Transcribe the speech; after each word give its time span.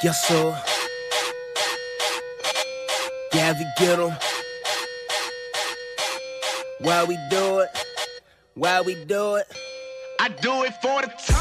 Yes, 0.00 0.28
sir. 0.28 0.62
Yeah, 3.34 3.52
we 3.58 3.66
get 3.78 3.98
'em. 3.98 4.16
Why 6.80 7.04
we 7.04 7.16
do 7.30 7.58
it? 7.60 7.70
Why 8.54 8.80
we 8.80 8.94
do 9.06 9.36
it? 9.36 9.46
I 10.20 10.28
do 10.28 10.62
it 10.62 10.74
for 10.82 11.02
the 11.02 11.08
turn 11.26 11.37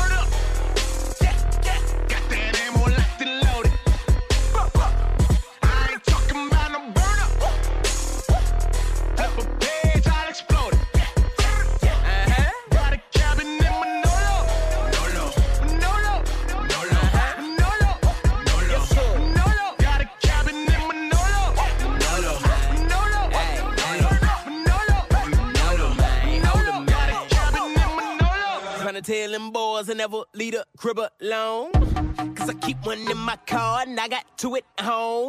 boys 29.77 29.89
I 29.89 29.93
never 29.93 30.23
leave 30.33 30.55
a 30.55 30.65
crib 30.77 30.99
alone. 31.21 31.71
Cause 32.35 32.49
I 32.49 32.53
keep 32.53 32.83
one 32.85 32.99
in 32.99 33.17
my 33.17 33.35
car 33.45 33.83
and 33.85 33.99
I 33.99 34.07
got 34.07 34.25
two 34.37 34.55
at 34.55 34.63
home. 34.79 35.27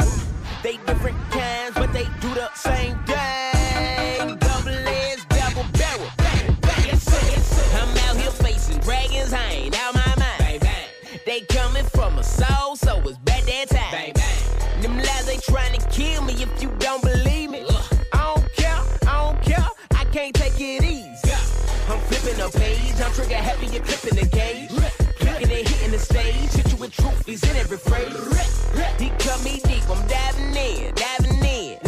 They 0.62 0.78
different 0.86 1.18
kinds, 1.30 1.74
but 1.74 1.92
they 1.92 2.04
do 2.22 2.32
the 2.34 2.50
same 2.54 2.96
thing. 3.04 4.38
Double 4.38 4.78
edged, 4.88 5.28
double 5.28 5.66
barrel. 5.72 6.08
Bang, 6.16 6.56
bang, 6.62 6.84
yes, 6.86 7.02
sir, 7.02 7.20
yes, 7.32 7.46
sir. 7.56 7.78
I'm 7.78 7.96
out 8.08 8.16
here 8.16 8.30
facing 8.30 8.78
dragons, 8.80 9.32
I 9.32 9.44
ain't 9.50 9.78
out 9.78 9.94
my 9.94 10.06
mind. 10.16 10.38
Bang, 10.38 10.60
bang. 10.60 11.20
They 11.26 11.40
coming 11.42 11.84
from 11.84 12.18
a 12.18 12.24
soul, 12.24 12.76
so 12.76 13.00
it's 13.04 13.18
bad 13.18 13.44
that 13.44 13.68
time. 13.68 13.92
Bang, 13.92 14.12
bang. 14.14 14.82
Them 14.82 14.96
lies 14.96 15.26
they 15.26 15.38
trying 15.38 15.78
to 15.78 15.86
kill 15.88 16.22
me 16.22 16.32
if 16.34 16.62
you 16.62 16.70
don't 16.78 17.02
believe 17.02 17.50
me. 17.50 17.66
I 18.14 18.34
don't 18.34 18.52
care, 18.54 18.82
I 19.06 19.14
don't 19.24 19.42
care, 19.42 19.68
I 19.90 20.04
can't 20.06 20.34
take 20.34 20.58
it 20.58 20.84
easy. 20.84 21.17
I'm 22.28 22.34
flipping 22.34 22.44
a 22.44 22.64
page, 22.64 23.00
I'm 23.00 23.12
trigger 23.12 23.34
happy, 23.36 23.66
you're 23.66 23.82
clipping 23.82 24.18
the 24.18 24.26
gauge. 24.26 24.68
Clicking 25.16 25.50
and 25.50 25.68
hitting 25.68 25.90
the 25.92 25.98
stage, 25.98 26.52
hit 26.52 26.70
you 26.70 26.76
with 26.76 26.92
truth, 26.92 27.24
he's 27.24 27.42
in 27.42 27.56
every 27.56 27.78
phrase. 27.78 28.12
He 28.98 29.08
cut 29.18 29.42
me 29.42 29.60
deep, 29.64 29.88
I'm 29.88 30.06
diving 30.06 30.54
in, 30.54 30.94
diving 30.94 31.42
in. 31.42 31.78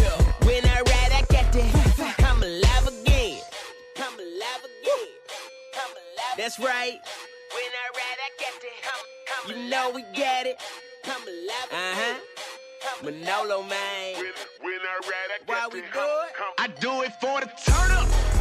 When 0.46 0.64
I 0.64 0.80
ride, 0.80 1.12
I 1.12 1.24
got 1.28 1.52
to 1.52 1.62
come 2.22 2.42
alive 2.42 2.88
again. 2.88 3.41
Come 3.96 4.14
alive 4.14 4.64
again. 4.64 5.08
Come 5.74 5.92
alive. 5.92 6.36
That's 6.38 6.58
right. 6.58 6.98
When 7.52 7.70
I 7.77 7.86
ride, 7.92 8.20
I 8.24 8.30
got 8.41 8.61
to 8.61 8.70
come, 8.80 9.02
come 9.28 9.62
You 9.62 9.68
know 9.68 9.91
we 9.94 10.02
got 10.16 10.46
it. 10.46 10.56
Come 11.05 11.22
alive 11.22 11.68
again. 11.68 11.92
Uh 11.92 12.16
huh. 12.80 13.05
Manolo, 13.05 13.62
man. 13.62 14.14
When, 14.16 14.33
when 14.62 14.80
I 14.80 15.00
ride, 15.05 15.30
I 15.36 15.38
Why 15.44 15.55
got 15.55 15.72
we 15.74 15.80
the 15.83 15.86
do 15.92 16.00
it? 16.00 16.33
I 16.56 16.66
do 16.80 17.02
it 17.02 17.12
for 17.20 17.41
the 17.41 17.50
turn 17.62 17.91
up. 17.91 18.39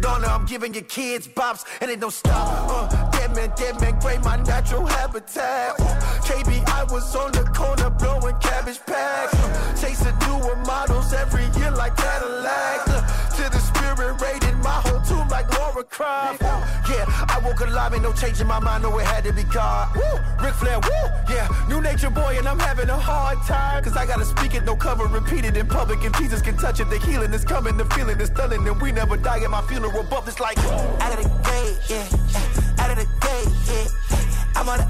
The. 0.00 0.18
Now 0.18 0.34
I'm 0.34 0.46
giving 0.46 0.74
your 0.74 0.84
kids 0.84 1.28
bops, 1.28 1.64
and 1.80 1.90
it 1.90 2.00
don't 2.00 2.12
stop. 2.12 2.92
Uh, 2.92 3.10
dead 3.10 3.34
man, 3.34 3.52
dead 3.56 3.80
man, 3.80 3.98
great, 4.00 4.22
my 4.24 4.36
natural 4.36 4.86
habitat. 4.86 5.78
Uh, 5.78 5.84
KB, 6.22 6.66
I 6.68 6.84
was 6.84 7.14
on 7.14 7.32
the 7.32 7.44
corner 7.54 7.90
blowing 7.90 8.36
cabbage 8.40 8.80
packs. 8.86 9.34
Uh, 9.34 9.76
chasing 9.80 10.16
newer 10.26 10.56
models 10.66 11.12
every 11.12 11.44
year 11.58 11.70
like 11.70 11.96
Cadillac. 11.96 12.88
Uh, 12.88 13.35
to 13.36 13.50
the 13.50 13.58
spirit 13.58 14.20
rated 14.20 14.56
my 14.64 14.80
whole 14.84 15.00
tomb 15.02 15.28
like 15.28 15.46
Lara 15.58 15.84
Croft. 15.84 16.42
Woo. 16.42 16.48
Yeah, 16.88 17.04
I 17.28 17.40
woke 17.44 17.60
alive 17.60 17.92
and 17.92 18.02
no 18.02 18.12
change 18.12 18.40
in 18.40 18.46
my 18.46 18.58
mind, 18.58 18.82
no, 18.82 18.98
it 18.98 19.06
had 19.06 19.24
to 19.24 19.32
be 19.32 19.44
God. 19.44 19.94
Woo, 19.94 20.02
Ric 20.42 20.54
Flair, 20.54 20.80
woo, 20.80 21.06
yeah, 21.28 21.48
new 21.68 21.80
nature 21.82 22.10
boy, 22.10 22.36
and 22.38 22.48
I'm 22.48 22.58
having 22.58 22.88
a 22.88 22.96
hard 22.96 23.38
time. 23.46 23.84
Cause 23.84 23.96
I 23.96 24.06
gotta 24.06 24.24
speak 24.24 24.54
it, 24.54 24.64
no 24.64 24.74
cover, 24.74 25.04
repeat 25.04 25.44
it 25.44 25.56
in 25.56 25.66
public. 25.66 26.02
If 26.02 26.12
Jesus 26.14 26.40
can 26.40 26.56
touch 26.56 26.80
it, 26.80 26.88
the 26.88 26.98
healing 26.98 27.32
is 27.34 27.44
coming, 27.44 27.76
the 27.76 27.84
feeling 27.86 28.18
is 28.20 28.28
stunning, 28.28 28.66
and 28.66 28.80
we 28.80 28.92
never 28.92 29.16
die 29.16 29.40
at 29.40 29.50
my 29.50 29.62
funeral. 29.62 30.04
But 30.08 30.26
it's 30.26 30.40
like, 30.40 30.58
out 30.58 31.12
of 31.12 31.22
the 31.22 31.28
gate, 31.48 31.78
yeah, 31.88 32.82
out 32.82 32.90
of 32.90 32.96
the 32.96 33.06
gate, 33.20 33.52
yeah. 33.68 34.56
I'm 34.56 34.68
on 34.68 34.78
the, 34.78 34.86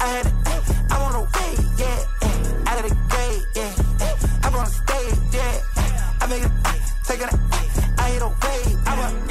I 0.00 0.06
had 0.14 0.26
it, 0.26 0.32
I'm 0.90 1.02
on 1.02 1.12
the 1.12 1.24
way, 1.34 1.52
yeah, 1.78 2.68
out 2.68 2.78
of 2.82 2.90
the 2.90 2.94
gate, 3.14 3.44
yeah. 3.54 4.42
I'm 4.42 4.54
on 4.56 4.66
stage, 4.66 5.18
yeah, 5.32 5.60
yeah. 5.76 6.18
I 6.20 6.26
make 6.26 6.42
it, 6.42 6.50
take 7.04 7.20
it, 7.20 7.63
I 8.24 8.30
hit 8.30 8.86
a 8.86 8.96
wave, 8.96 9.23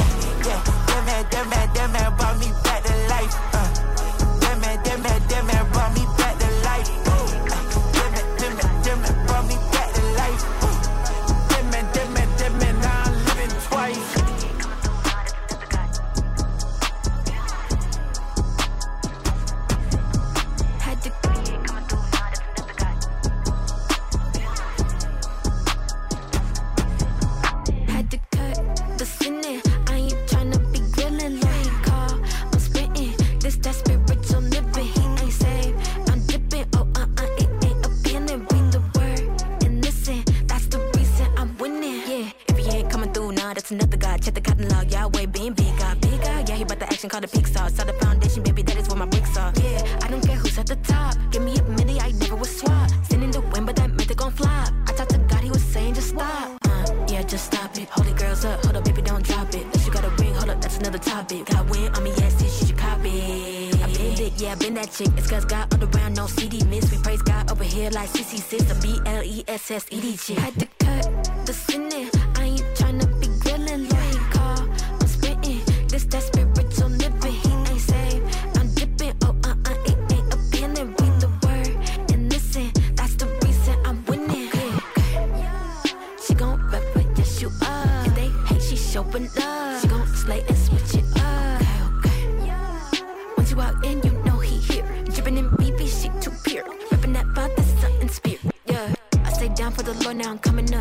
cause 65.33 65.45
God 65.45 65.73
all 65.73 65.89
around, 65.89 66.13
no 66.15 66.27
CD 66.27 66.63
miss. 66.65 66.91
We 66.91 66.97
praise 67.01 67.21
God 67.21 67.51
over 67.51 67.63
here 67.63 67.89
like 67.89 68.09
CC6, 68.09 68.71
a 68.71 68.81
B 68.81 68.99
L 69.05 69.23
E 69.23 69.43
S 69.47 69.71
S 69.71 69.85
E 69.89 69.99
D 69.99 70.17
chick. 70.17 70.37
Had 70.37 70.59
to 70.59 70.67
cut 70.79 71.45
the 71.45 71.53
sinning. 71.53 72.12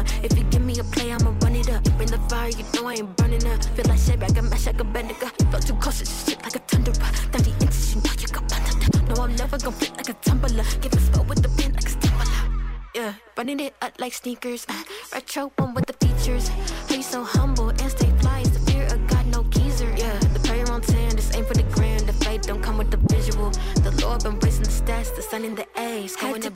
Up. 0.03 0.25
If 0.25 0.37
you 0.37 0.45
give 0.45 0.63
me 0.63 0.79
a 0.79 0.85
play, 0.85 1.13
I'ma 1.13 1.33
run 1.41 1.55
it 1.55 1.71
up. 1.71 1.83
Bring 1.97 2.11
the 2.11 2.19
fire, 2.29 2.51
you 2.51 2.65
know 2.75 2.89
I 2.89 2.95
ain't 2.95 3.17
burning 3.17 3.47
up. 3.47 3.65
Feel 3.77 3.87
like 3.89 3.99
shit, 3.99 4.23
I 4.23 4.29
can 4.29 4.49
mash 4.49 4.67
like 4.67 4.81
a 4.81 4.85
bendigo. 4.85 5.27
Flow 5.51 5.61
too 5.61 5.75
cautious, 5.75 6.25
shit 6.25 6.43
like 6.43 6.57
a 6.57 6.59
thunder. 6.61 6.93
30 6.93 7.51
inches, 7.61 7.95
you 7.95 8.01
know 8.03 8.13
you 8.19 8.29
got 8.29 8.49
thunder. 8.51 9.15
No, 9.15 9.23
I'm 9.23 9.35
never 9.37 9.59
gon' 9.59 9.73
flip 9.73 9.97
like 9.97 10.09
a 10.09 10.15
tumbler. 10.15 10.65
Give 10.81 10.93
a 10.93 11.01
spell 11.01 11.25
with 11.25 11.43
the 11.43 11.49
pin 11.51 11.73
like 11.73 11.87
a 11.87 11.93
stimuler. 11.97 12.63
Yeah, 12.95 13.15
running 13.37 13.61
it 13.61 13.75
up 13.81 13.93
like 13.99 14.13
sneakers. 14.13 14.67
Uh, 14.69 14.83
retro 15.13 15.53
one 15.57 15.75
with 15.75 15.87
the 15.87 15.95
features. 15.95 16.49
How 16.89 17.01
so 17.01 17.25
humble 17.25 17.71
and 17.71 17.91
stay 17.91 18.11
fly? 18.21 18.41
It's 18.41 18.51
the 18.51 18.71
fear 18.71 18.85
of 18.85 19.07
God, 19.07 19.27
no 19.27 19.43
geezer. 19.45 19.93
Yeah, 19.97 20.19
the 20.35 20.41
prayer 20.41 20.71
on 20.71 20.83
10, 20.83 21.17
this 21.17 21.35
ain't 21.35 21.47
for 21.47 21.55
the 21.55 21.65
grand. 21.75 22.07
The 22.07 22.13
faith 22.25 22.43
don't 22.43 22.63
come 22.63 22.79
with 22.79 22.91
the 22.91 22.99
visual. 23.15 23.51
The 23.87 23.93
Lord 24.03 24.23
been 24.23 24.39
raising 24.41 24.65
the 24.65 24.71
stats, 24.71 25.15
the 25.17 25.23
sun 25.23 25.45
in 25.45 25.55
the 25.55 25.67
A's, 25.79 26.17
going 26.17 26.35
digital. 26.43 26.52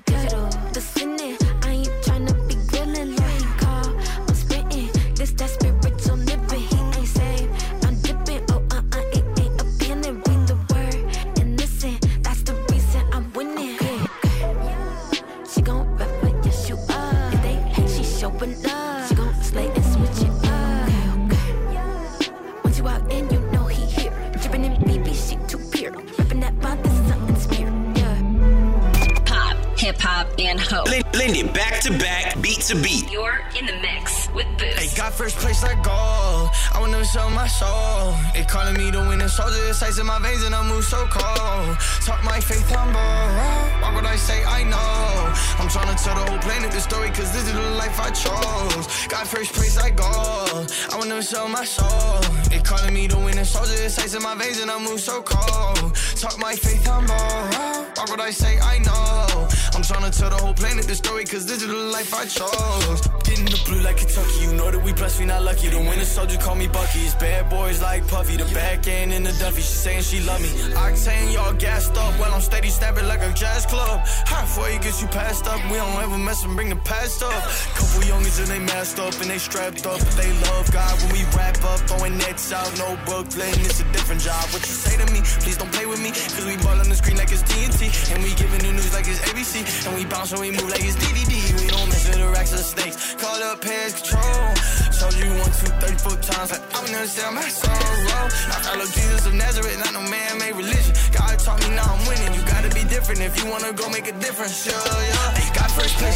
Gold. 51.09 51.13
Wanna 51.13 51.23
sell 51.23 51.49
my 51.49 51.65
soul. 51.65 52.21
They 52.51 52.59
calling 52.61 52.95
me 52.95 53.07
the 53.07 53.19
winning 53.19 53.45
soldier. 53.45 53.75
It's 53.85 53.99
ice 53.99 54.15
in 54.15 54.23
my 54.23 54.35
veins 54.35 54.61
and 54.61 54.71
I 54.71 54.79
move 54.79 55.01
so 55.01 55.23
cold. 55.23 55.95
Talk 56.17 56.39
my 56.39 56.55
faith 56.55 56.87
humble. 56.87 57.96
Why 57.97 58.05
would 58.11 58.21
I 58.21 58.31
say 58.31 58.59
I 58.61 58.79
know? 58.81 59.49
I'm 59.75 59.83
trying 59.83 60.11
to 60.11 60.19
tell 60.19 60.29
the 60.29 60.37
whole 60.37 60.53
planet 60.53 60.87
the 60.87 60.95
story, 60.95 61.25
cause 61.25 61.47
this 61.47 61.63
is 61.63 61.69
the 61.69 61.75
life 61.75 62.13
I 62.13 62.27
chose. 62.27 63.01
Getting 63.25 63.47
the 63.47 63.61
blue 63.65 63.81
like 63.81 63.97
Kentucky, 63.97 64.45
you 64.45 64.53
know 64.53 64.71
that 64.71 64.83
we 64.85 64.93
blessed, 64.93 65.19
we 65.21 65.25
not 65.25 65.43
lucky. 65.43 65.69
The 65.69 65.79
winter 65.79 66.05
soldier 66.05 66.37
call 66.37 66.57
me 66.57 66.69
Bucky. 66.69 67.01
It's 67.01 67.15
bad 67.15 67.49
boys 67.49 67.81
like 67.81 68.07
Puffy. 68.07 68.37
The 68.37 68.45
back 68.53 68.87
end 68.87 69.15
in 69.15 69.23
the 69.23 69.33
Duffy, 69.41 69.63
she 69.63 69.77
saying 69.85 70.03
she 70.03 70.21
love 70.21 70.43
me. 70.43 70.49
Octane, 70.77 71.33
y'all 71.33 71.55
gassed 71.55 71.97
up. 71.97 72.19
Well, 72.21 72.33
I'm 72.35 72.43
steady 72.43 72.69
snapping 72.69 73.07
like 73.09 73.23
a 73.23 73.33
jazz 73.33 73.65
club. 73.65 74.01
Halfway 74.29 74.79
gets 74.79 75.01
you 75.01 75.09
passed 75.09 75.47
up. 75.47 75.57
We 75.71 75.79
don't 75.79 75.97
ever 76.03 76.19
mess 76.19 76.45
and 76.45 76.55
bring 76.55 76.69
the 76.69 76.77
past 76.77 77.23
up. 77.23 77.33
Couple 77.81 78.05
youngins 78.05 78.39
and 78.41 78.49
they 78.49 78.59
masked 78.59 78.99
up 78.99 79.15
and 79.23 79.31
they 79.31 79.39
strapped 79.39 79.87
up. 79.87 79.99
But 80.01 80.17
They 80.21 80.33
love 80.53 80.71
God 80.71 81.01
when 81.03 81.13
we 81.13 81.25
wrap 81.37 81.57
up. 81.65 81.81
Throwing 81.89 82.19
nets 82.19 82.53
out, 82.53 82.69
no 82.77 82.99
Brooklyn. 83.07 83.57
It's 83.65 83.81
a 83.81 83.85
different 83.93 84.21
job. 84.21 84.45
What 84.53 84.61
you 84.69 84.75
say 84.85 84.97
to 85.03 85.13
me? 85.13 85.21
Please 85.41 85.57
don't 85.57 85.73
play 85.73 85.87
with 85.87 86.03
me. 86.03 86.11
Cause 86.11 86.45
we 86.45 86.57
ball 86.59 86.77
on 86.77 86.89
the 86.89 86.95
screen 86.95 87.17
like 87.17 87.33
it's 87.33 87.43
TNT. 87.43 87.86
And 88.13 88.23
we 88.23 88.35
giving 88.35 88.61
the 88.61 88.73
news 88.73 88.93
like 88.93 89.07
it's 89.09 89.21
ABC. 89.31 89.63
And 89.87 89.95
we 89.97 90.05
bounce 90.05 90.33
and 90.33 90.41
we 90.41 90.51
move 90.51 90.69
like 90.69 90.83
it's 90.83 90.97
DDD. 90.97 91.35
We 91.61 91.67
don't 91.69 91.89
mess 91.89 92.07
with 92.09 92.19
the 92.19 92.29
racks 92.29 92.53
or 92.53 92.65
snakes. 92.65 93.15
Call 93.15 93.37
up 93.43 93.61
past 93.61 94.05
control. 94.05 94.55
Showed 94.97 95.17
you 95.21 95.31
one, 95.39 95.53
two, 95.61 95.71
34 95.79 96.17
times. 96.25 96.51
Like 96.53 96.65
I'm 96.75 96.87
gonna 96.87 97.07
sell 97.07 97.33
my 97.33 97.49
sorrow. 97.49 98.27
I 98.51 98.57
follow 98.65 98.87
Jesus 98.87 99.27
of 99.27 99.35
Nazareth, 99.35 99.79
not 99.79 99.93
no 99.93 100.03
man 100.09 100.39
made 100.39 100.57
religion. 100.57 100.95
God 101.13 101.39
taught 101.39 101.61
me 101.61 101.69
now 101.77 101.85
I'm 101.85 102.01
winning. 102.09 102.33
You 102.35 102.43
gotta 102.47 102.71
be 102.75 102.83
different 102.89 103.21
if 103.21 103.37
you 103.39 103.51
wanna 103.51 103.73
go 103.73 103.89
make 103.91 104.09
a 104.09 104.17
difference. 104.19 104.67
Yeah, 104.67 104.73
yeah. 104.75 105.55
Got 105.55 105.71
first 105.71 105.95
place. 105.97 106.16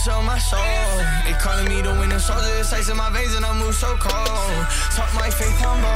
Wanna 0.00 0.12
sell 0.12 0.22
my 0.22 0.38
soul. 0.38 0.60
They 1.26 1.32
calling 1.34 1.68
me 1.68 1.82
the 1.82 1.92
winning 1.92 2.18
soldier. 2.18 2.48
It's 2.58 2.72
ice 2.72 2.88
in 2.88 2.96
my 2.96 3.10
veins 3.10 3.34
and 3.34 3.44
I 3.44 3.52
move 3.52 3.74
so 3.74 3.96
cold. 3.98 4.66
Talk 4.96 5.12
my 5.14 5.28
faith 5.28 5.60
humble. 5.60 5.88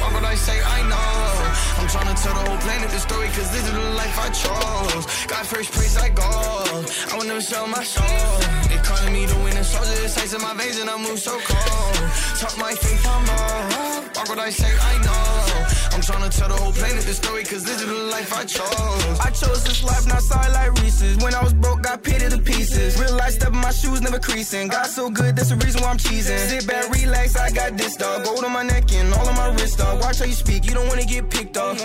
Why 0.00 0.12
would 0.14 0.24
I 0.24 0.34
say 0.34 0.58
I 0.60 0.82
know? 0.90 1.78
I'm 1.78 1.86
trying 1.86 2.12
to 2.12 2.20
tell 2.20 2.34
the 2.34 2.50
whole 2.50 2.58
planet 2.58 2.90
the 2.90 2.98
story, 2.98 3.28
cause 3.28 3.52
this 3.52 3.62
is 3.62 3.72
the 3.72 3.90
life 3.94 4.18
I 4.18 4.30
chose. 4.30 5.06
God 5.28 5.46
first 5.46 5.70
place 5.70 5.96
I 5.96 6.08
go. 6.08 6.26
I 6.26 7.16
wanna 7.16 7.40
sell 7.40 7.68
my 7.68 7.84
soul. 7.84 8.40
They 8.68 8.78
calling 8.82 9.12
me 9.12 9.26
the 9.26 9.38
winning 9.44 9.62
soldier. 9.62 10.02
It's 10.02 10.18
ice 10.18 10.34
in 10.34 10.42
my 10.42 10.54
veins 10.54 10.78
and 10.78 10.90
I 10.90 10.96
move 10.98 11.20
so 11.20 11.38
cold. 11.38 12.10
Talk 12.40 12.58
my 12.58 12.74
faith 12.74 13.04
humble. 13.04 13.89
Why 14.20 14.26
would 14.28 14.38
I 14.38 14.50
say 14.50 14.68
I 14.68 15.00
know? 15.00 15.96
I'm 15.96 16.02
trying 16.02 16.28
to 16.28 16.38
tell 16.38 16.48
the 16.48 16.60
whole 16.60 16.72
planet 16.72 17.04
the 17.08 17.14
story, 17.14 17.42
cause 17.42 17.64
this 17.64 17.80
is 17.80 17.88
the 17.88 18.04
life 18.12 18.36
I 18.36 18.44
chose. 18.44 19.16
I 19.18 19.30
chose 19.32 19.64
this 19.64 19.82
life, 19.82 20.06
not 20.06 20.20
sorry 20.20 20.52
like 20.52 20.76
Reese's. 20.82 21.16
When 21.24 21.32
I 21.32 21.42
was 21.42 21.54
broke, 21.54 21.80
got 21.80 22.04
pitted 22.04 22.32
to 22.32 22.38
pieces. 22.38 23.00
Real 23.00 23.16
Realized 23.16 23.40
stepping 23.40 23.64
my 23.64 23.70
shoes, 23.72 24.02
never 24.02 24.18
creasing. 24.18 24.68
Got 24.68 24.88
so 24.88 25.08
good, 25.08 25.36
that's 25.36 25.48
the 25.48 25.56
reason 25.56 25.80
why 25.80 25.88
I'm 25.88 25.96
cheesing. 25.96 26.36
Sit 26.36 26.66
back, 26.66 26.90
relax, 26.92 27.34
I 27.34 27.48
got 27.50 27.78
this 27.78 27.96
dog. 27.96 28.24
Gold 28.24 28.44
on 28.44 28.52
my 28.52 28.62
neck 28.62 28.92
and 28.92 29.08
all 29.14 29.26
on 29.26 29.36
my 29.36 29.48
wrist 29.54 29.78
dog. 29.78 30.02
Watch 30.02 30.18
how 30.18 30.26
you 30.26 30.36
speak, 30.36 30.66
you 30.66 30.74
don't 30.74 30.86
wanna 30.86 31.06
get 31.06 31.30
picked 31.30 31.56
off. 31.56 31.80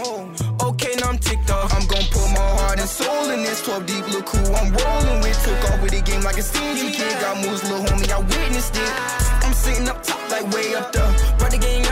Okay, 0.61 0.91
now 0.99 1.15
I'm 1.15 1.17
ticked 1.17 1.49
off. 1.51 1.71
I'm 1.71 1.87
gon' 1.87 2.03
put 2.11 2.27
my 2.35 2.49
heart 2.59 2.79
and 2.81 2.89
soul 2.89 3.29
in 3.31 3.43
this 3.43 3.63
12 3.63 3.85
deep, 3.85 4.05
look 4.11 4.27
who 4.27 4.43
I'm 4.59 4.75
rolling 4.75 5.21
with. 5.23 5.39
Took 5.39 5.71
off 5.71 5.81
with 5.81 5.91
the 5.91 6.01
game 6.01 6.19
like 6.19 6.37
a 6.37 6.43
stingy 6.43 6.91
kid. 6.91 7.15
Got 7.21 7.37
moves, 7.45 7.63
little 7.63 7.85
homie, 7.85 8.11
I 8.11 8.19
witnessed 8.19 8.75
it. 8.75 8.91
I'm 9.39 9.53
sitting 9.53 9.87
up 9.87 10.03
top, 10.03 10.19
like 10.29 10.51
way 10.51 10.75
up 10.75 10.91
there. 10.91 11.07
Run 11.39 11.51
the 11.51 11.59
game 11.63 11.84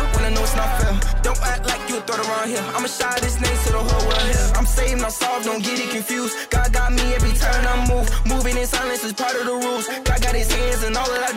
it's 0.44 0.56
not 0.56 0.70
fair. 0.80 0.94
Don't 1.24 1.42
act 1.42 1.66
like 1.66 1.84
you 1.90 1.98
a 1.98 2.02
threat 2.02 2.20
around 2.20 2.48
here. 2.50 2.64
I'ma 2.76 2.88
shout 2.88 3.18
this 3.22 3.40
name 3.40 3.56
so 3.64 3.72
the 3.72 3.80
whole 3.80 4.06
world 4.08 4.28
hear. 4.28 4.46
I'm 4.60 4.66
saved, 4.66 5.02
not 5.02 5.14
solved, 5.14 5.46
don't 5.46 5.64
get 5.64 5.80
it 5.80 5.90
confused. 5.90 6.36
God 6.50 6.72
got 6.74 6.92
me 6.92 7.06
every 7.16 7.34
turn 7.34 7.62
I 7.66 7.76
move. 7.88 8.08
Moving 8.26 8.58
in 8.58 8.68
silence 8.68 9.04
is 9.04 9.14
part 9.14 9.36
of 9.36 9.46
the 9.46 9.56
rules. 9.66 9.88
God 10.04 10.20
got 10.22 10.36
his 10.36 10.52
hands 10.52 10.84
in 10.84 10.96
all 10.98 11.10
that 11.10 11.33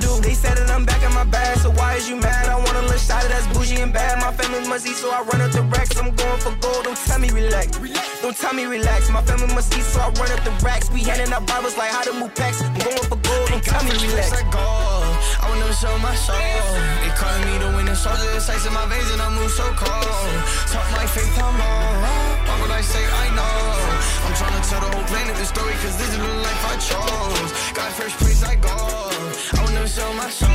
My 4.26 4.32
family 4.32 4.66
must 4.66 4.84
eat, 4.88 4.98
so 4.98 5.08
I 5.08 5.22
run 5.22 5.40
up 5.40 5.52
the 5.52 5.62
racks. 5.70 5.94
I'm 5.94 6.10
going 6.10 6.40
for 6.42 6.50
gold, 6.58 6.82
don't 6.82 6.98
tell 7.06 7.20
me 7.20 7.30
relax. 7.30 7.78
Don't 8.22 8.36
tell 8.36 8.52
me 8.54 8.66
relax. 8.66 9.08
My 9.08 9.22
family 9.22 9.46
must 9.54 9.70
eat, 9.78 9.86
so 9.86 10.00
I 10.02 10.10
run 10.18 10.32
up 10.34 10.42
the 10.42 10.50
racks. 10.66 10.90
We 10.90 11.06
handing 11.06 11.32
out 11.32 11.46
Bibles 11.46 11.78
like 11.78 11.94
how 11.94 12.02
to 12.02 12.12
move 12.12 12.34
packs. 12.34 12.60
I'm 12.60 12.74
going 12.74 13.06
for 13.06 13.22
gold, 13.22 13.46
don't 13.54 13.62
tell 13.62 13.84
me 13.86 13.94
relax. 14.02 14.34
Like 14.34 14.50
gold. 14.50 15.06
I 15.38 15.46
wanna 15.46 15.70
sell 15.72 15.96
my 16.02 16.10
soul. 16.18 16.34
They 17.06 17.14
calling 17.14 17.44
me 17.46 17.54
the 17.62 17.70
winning 17.78 17.94
soldier. 17.94 18.26
It's 18.34 18.50
ice 18.50 18.66
in 18.66 18.74
my 18.74 18.82
veins 18.90 19.06
and 19.14 19.22
I 19.22 19.30
move 19.30 19.46
so 19.46 19.62
cold. 19.78 20.34
Talk 20.74 20.90
my 20.90 21.06
faith 21.06 21.30
humble. 21.38 21.62
Why 22.50 22.54
would 22.66 22.74
I 22.74 22.82
say 22.82 23.06
I 23.06 23.30
know? 23.30 23.62
I'm 24.26 24.34
trying 24.34 24.58
to 24.58 24.62
tell 24.66 24.82
the 24.82 24.90
whole 24.90 25.06
planet 25.06 25.38
the 25.38 25.46
story, 25.46 25.74
cause 25.86 25.94
this 26.02 26.10
is 26.10 26.18
the 26.18 26.34
life 26.42 26.62
I 26.66 26.74
chose. 26.82 27.50
Got 27.78 27.94
first 27.94 28.18
place 28.18 28.42
I 28.42 28.58
go. 28.58 28.74
I 28.74 29.62
wanna 29.62 29.86
sell 29.86 30.12
my 30.18 30.26
soul. 30.34 30.50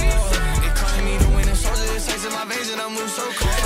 They 0.60 0.72
calling 0.76 1.06
me 1.08 1.16
the 1.24 1.30
winning 1.40 1.56
soldier. 1.56 1.88
It's 1.96 2.12
ice 2.12 2.28
in 2.28 2.34
my 2.36 2.44
veins 2.44 2.68
and 2.68 2.82
I 2.84 2.90
move 2.92 3.10
so 3.10 3.24
cold. 3.32 3.61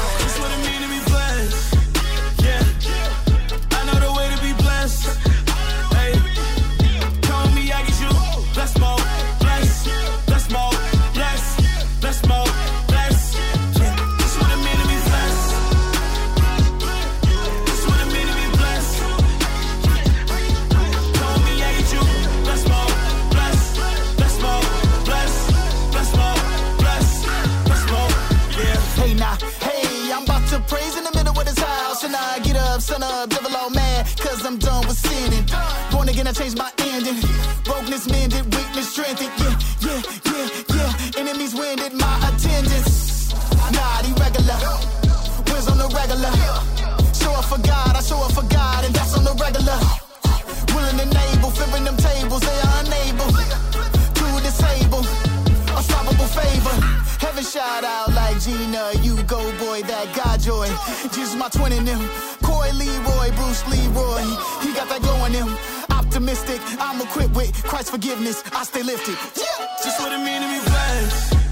Just 69.35 69.99
what 69.99 70.11
it 70.13 70.19
mean 70.19 70.41
to 70.41 70.47
be 70.47 70.59
blessed. 70.65 71.44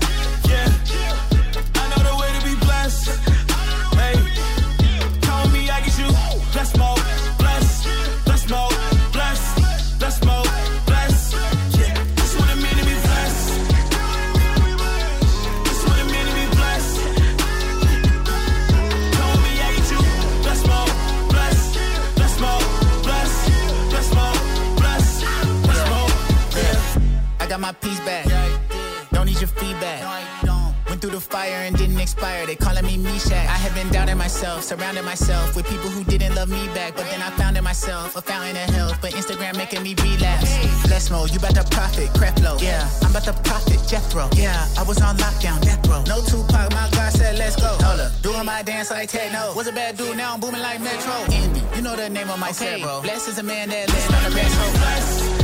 And. 32.24 32.48
They 32.48 32.56
calling 32.56 32.86
me 32.86 32.98
Meshach. 32.98 33.48
I 33.56 33.58
have 33.63 33.75
been 33.75 33.89
doubting 33.89 34.18
myself, 34.18 34.63
surrounded 34.63 35.03
myself 35.03 35.56
with 35.56 35.68
people 35.68 35.89
who 35.89 36.03
didn't 36.03 36.36
love 36.36 36.50
me 36.50 36.65
back. 36.74 36.96
But 36.96 37.06
then 37.12 37.22
I 37.22 37.30
found 37.32 37.58
in 37.58 37.63
myself 37.63 38.15
a 38.15 38.22
fountain 38.22 38.56
of 38.56 38.70
health. 38.75 38.98
But 39.01 39.12
Instagram 39.13 39.58
making 39.58 39.84
me 39.84 39.94
relapse. 40.01 40.51
Bless 40.88 41.10
mo, 41.12 41.25
you 41.25 41.38
about 41.38 41.56
to 41.56 41.63
profit, 41.75 42.10
Creflo. 42.20 42.62
Yeah, 42.62 42.89
I'm 43.03 43.12
about 43.12 43.25
to 43.25 43.34
profit, 43.50 43.80
Jethro. 43.88 44.30
Yeah, 44.36 44.68
I 44.77 44.84
was 44.84 45.01
on 45.01 45.18
lockdown, 45.18 45.62
death 45.62 45.86
row. 45.88 46.03
No 46.08 46.22
Tupac, 46.24 46.72
my 46.72 46.89
God 46.92 47.12
said 47.12 47.38
let's 47.38 47.56
go. 47.56 47.75
Hold 47.84 48.00
up, 48.00 48.12
doing 48.22 48.46
my 48.46 48.63
dance 48.63 48.89
like 48.92 49.10
techno. 49.10 49.53
Was 49.56 49.68
a 49.68 49.74
bad 49.74 49.98
dude, 49.98 50.18
now 50.18 50.34
I'm 50.34 50.39
booming 50.39 50.62
like 50.62 50.80
Metro. 50.82 51.13
Envy, 51.30 51.62
you 51.75 51.82
know 51.82 51.96
the 51.96 52.10
name 52.10 52.30
of 52.30 52.39
my 52.39 52.51
set, 52.51 52.82
bro. 52.82 53.01
Bless 53.01 53.27
is 53.27 53.38
a 53.38 53.44
man 53.44 53.70
that 53.70 53.89
lives 53.89 54.13
on 54.13 54.24
the 54.24 54.36
best 54.36 54.56
hope. 54.56 55.43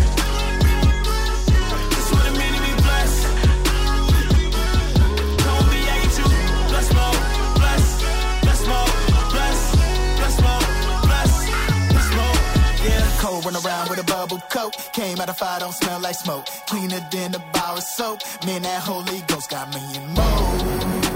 Run 13.45 13.55
around 13.55 13.89
with 13.89 13.99
a 13.99 14.03
bubble 14.03 14.41
coat. 14.49 14.75
Came 14.91 15.19
out 15.19 15.29
of 15.29 15.37
fire, 15.37 15.61
don't 15.61 15.71
smell 15.71 15.99
like 16.01 16.15
smoke. 16.15 16.45
Cleaner 16.67 16.99
than 17.09 17.35
a 17.35 17.39
bar 17.53 17.77
of 17.77 17.83
soap. 17.83 18.19
Man, 18.45 18.63
that 18.63 18.83
Holy 18.83 19.21
Ghost 19.27 19.49
got 19.49 19.73
me 19.73 19.81
in 19.95 20.13
mode. 20.13 21.08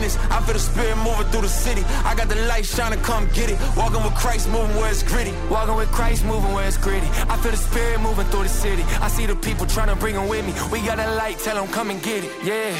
Business. 0.00 0.16
I 0.30 0.40
feel 0.42 0.54
the 0.54 0.60
spirit 0.60 0.96
moving 0.98 1.26
through 1.30 1.42
the 1.42 1.48
city. 1.48 1.82
I 2.04 2.14
got 2.14 2.28
the 2.28 2.36
light 2.46 2.64
shining, 2.64 3.00
come 3.00 3.28
get 3.32 3.50
it. 3.50 3.58
Walking 3.76 4.02
with 4.02 4.14
Christ, 4.14 4.48
moving 4.48 4.76
where 4.76 4.90
it's 4.90 5.02
gritty. 5.02 5.32
Walking 5.50 5.76
with 5.76 5.90
Christ, 5.90 6.24
moving 6.24 6.52
where 6.52 6.66
it's 6.66 6.76
gritty. 6.76 7.08
I 7.28 7.36
feel 7.38 7.52
the 7.52 7.56
spirit 7.56 8.00
moving 8.00 8.26
through 8.26 8.44
the 8.44 8.48
city. 8.48 8.82
I 9.00 9.08
see 9.08 9.26
the 9.26 9.36
people 9.36 9.66
trying 9.66 9.88
to 9.88 9.96
bring 9.96 10.14
them 10.14 10.28
with 10.28 10.44
me. 10.46 10.52
We 10.70 10.84
got 10.86 10.98
a 10.98 11.14
light, 11.14 11.38
tell 11.38 11.56
them 11.56 11.72
come 11.72 11.90
and 11.90 12.02
get 12.02 12.24
it. 12.24 12.32
Yeah. 12.44 12.72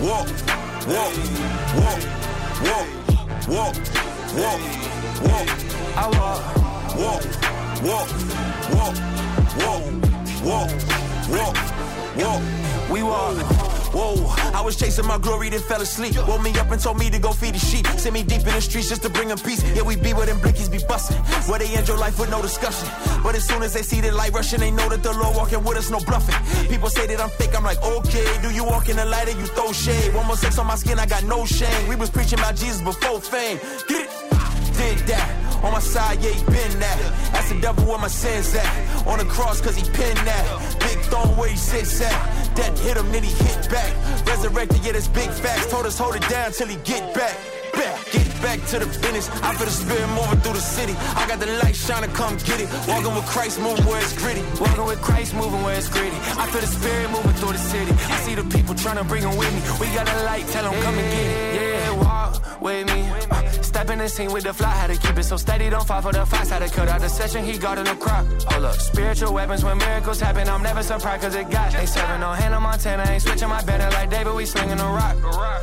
Walk, 0.00 0.28
walk, 0.88 1.14
walk, 1.80 2.00
walk, 2.68 2.88
walk, 3.48 3.74
walk, 4.40 4.60
walk. 5.28 5.48
I 5.96 6.06
walk, 6.18 6.40
walk, 7.02 7.24
walk, 7.88 8.08
walk, 8.74 8.96
walk, 9.60 9.90
walk, 10.44 10.70
walk, 11.28 11.56
walk. 11.56 11.73
We 12.16 13.02
walk. 13.02 13.36
Whoa, 13.94 14.26
I 14.52 14.60
was 14.60 14.76
chasing 14.76 15.06
my 15.06 15.18
glory, 15.18 15.50
then 15.50 15.60
fell 15.60 15.80
asleep. 15.80 16.16
Woke 16.26 16.42
me 16.42 16.50
up 16.58 16.70
and 16.70 16.80
told 16.80 16.98
me 16.98 17.10
to 17.10 17.18
go 17.18 17.32
feed 17.32 17.54
the 17.54 17.58
sheep. 17.58 17.86
Send 17.96 18.14
me 18.14 18.22
deep 18.22 18.40
in 18.40 18.54
the 18.54 18.60
streets 18.60 18.88
just 18.88 19.02
to 19.02 19.08
bring 19.08 19.28
them 19.28 19.38
peace. 19.38 19.62
Yeah, 19.74 19.82
we 19.82 19.96
be 19.96 20.12
where 20.12 20.26
them 20.26 20.38
blickies 20.38 20.70
be 20.70 20.78
busting. 20.88 21.16
Where 21.48 21.58
they 21.58 21.68
end 21.74 21.86
your 21.86 21.96
life 21.96 22.18
with 22.18 22.30
no 22.30 22.42
discussion. 22.42 22.88
But 23.22 23.36
as 23.36 23.44
soon 23.44 23.62
as 23.62 23.72
they 23.72 23.82
see 23.82 24.00
the 24.00 24.10
light 24.12 24.32
rushing, 24.32 24.60
they 24.60 24.70
know 24.70 24.88
that 24.88 25.02
the 25.02 25.12
Lord 25.12 25.36
walking 25.36 25.62
with 25.62 25.76
us, 25.76 25.90
no 25.90 26.00
bluffing. 26.00 26.34
People 26.68 26.88
say 26.88 27.06
that 27.06 27.20
I'm 27.20 27.30
fake, 27.30 27.56
I'm 27.56 27.64
like, 27.64 27.82
okay. 27.82 28.26
Do 28.42 28.50
you 28.50 28.64
walk 28.64 28.88
in 28.88 28.96
the 28.96 29.04
light 29.04 29.28
or 29.28 29.38
you 29.38 29.46
throw 29.46 29.72
shade? 29.72 30.12
One 30.14 30.26
more 30.26 30.36
sex 30.36 30.58
on 30.58 30.66
my 30.66 30.74
skin, 30.74 30.98
I 30.98 31.06
got 31.06 31.22
no 31.24 31.46
shame. 31.46 31.88
We 31.88 31.96
was 31.96 32.10
preaching 32.10 32.38
about 32.38 32.56
Jesus 32.56 32.82
before 32.82 33.20
fame. 33.20 33.58
Get 33.88 34.02
it? 34.02 34.10
Did 34.76 34.98
that. 35.06 35.43
On 35.64 35.72
my 35.72 35.80
side, 35.80 36.22
yeah, 36.22 36.30
he 36.30 36.44
been 36.44 36.78
that. 36.78 36.98
That's 37.32 37.48
the 37.48 37.58
devil 37.60 37.84
where 37.86 37.98
my 37.98 38.08
sins 38.08 38.54
at. 38.54 39.06
On 39.06 39.18
the 39.18 39.24
cross, 39.24 39.60
cause 39.60 39.76
he 39.76 39.82
pinned 39.82 40.18
that. 40.28 40.44
Big 40.80 40.98
throne 41.08 41.36
where 41.36 41.48
he 41.48 41.56
sits 41.56 42.00
at. 42.02 42.12
Death 42.54 42.76
hit 42.84 42.96
him, 42.96 43.10
then 43.10 43.22
he 43.22 43.30
hit 43.30 43.70
back. 43.70 43.92
Resurrected, 44.26 44.84
yeah, 44.84 44.92
that's 44.92 45.08
big 45.08 45.30
facts. 45.30 45.70
Told 45.70 45.86
us 45.86 45.98
hold 45.98 46.16
it 46.16 46.28
down 46.28 46.52
till 46.52 46.68
he 46.68 46.76
get 46.84 47.02
back. 47.14 47.36
Back, 47.72 47.98
get 48.12 48.28
back 48.40 48.60
to 48.70 48.78
the 48.78 48.86
finish. 48.86 49.26
I 49.42 49.54
feel 49.56 49.66
the 49.66 49.72
spirit 49.72 50.06
moving 50.14 50.38
through 50.44 50.52
the 50.52 50.60
city. 50.60 50.94
I 51.16 51.26
got 51.26 51.40
the 51.40 51.50
light 51.64 51.74
shining, 51.74 52.12
come 52.12 52.36
get 52.44 52.60
it. 52.60 52.68
Walking 52.86 53.14
with 53.16 53.26
Christ, 53.26 53.58
moving 53.58 53.84
where 53.86 54.00
it's 54.00 54.12
gritty. 54.12 54.44
Walking 54.60 54.84
with 54.84 55.00
Christ, 55.02 55.34
moving 55.34 55.62
where 55.64 55.74
it's 55.74 55.88
gritty. 55.88 56.16
I 56.38 56.46
feel 56.52 56.60
the 56.60 56.68
spirit 56.68 57.10
moving 57.10 57.34
through 57.40 57.52
the 57.52 57.64
city. 57.72 57.90
I 57.90 58.16
see 58.22 58.34
the 58.36 58.44
people 58.44 58.76
trying 58.76 58.98
to 58.98 59.04
bring 59.04 59.22
them 59.22 59.36
with 59.36 59.50
me. 59.50 59.60
We 59.80 59.86
got 59.96 60.06
a 60.06 60.16
light, 60.22 60.46
tell 60.54 60.70
them 60.70 60.74
come 60.82 60.94
and 60.94 61.08
get 61.10 61.26
it. 61.26 61.54
Yeah, 61.56 61.73
walk 62.14 62.60
with 62.60 62.86
me. 62.90 63.00
Uh, 63.30 63.50
step 63.70 63.90
in 63.90 63.98
the 63.98 64.08
scene 64.08 64.32
with 64.32 64.44
the 64.48 64.54
fly, 64.60 64.72
had 64.82 64.90
to 64.94 64.98
keep 65.04 65.16
it 65.22 65.26
so 65.32 65.36
steady. 65.36 65.66
Don't 65.74 65.86
fall 65.90 66.02
for 66.06 66.12
the 66.12 66.24
fast, 66.32 66.50
had 66.50 66.62
to 66.66 66.70
cut 66.76 66.88
out 66.88 67.00
the 67.00 67.08
session. 67.20 67.40
He 67.50 67.54
got 67.66 67.76
in 67.78 67.86
the 67.92 67.96
crop. 68.04 68.24
Hold 68.50 68.64
up, 68.70 68.76
spiritual 68.90 69.32
weapons 69.38 69.62
when 69.66 69.76
miracles 69.78 70.20
happen. 70.20 70.48
I'm 70.48 70.62
never 70.62 70.82
surprised 70.82 71.22
cause 71.22 71.34
it 71.34 71.48
got. 71.50 71.74
Ain't 71.74 71.88
serving 71.88 72.20
no 72.20 72.30
Hannah 72.40 72.60
Montana, 72.60 73.04
ain't 73.12 73.22
switching 73.22 73.50
my 73.56 73.62
banner 73.68 73.90
like 73.98 74.08
David. 74.10 74.34
We 74.34 74.44
slinging 74.46 74.80
the 74.84 74.90
rock. 75.00 75.16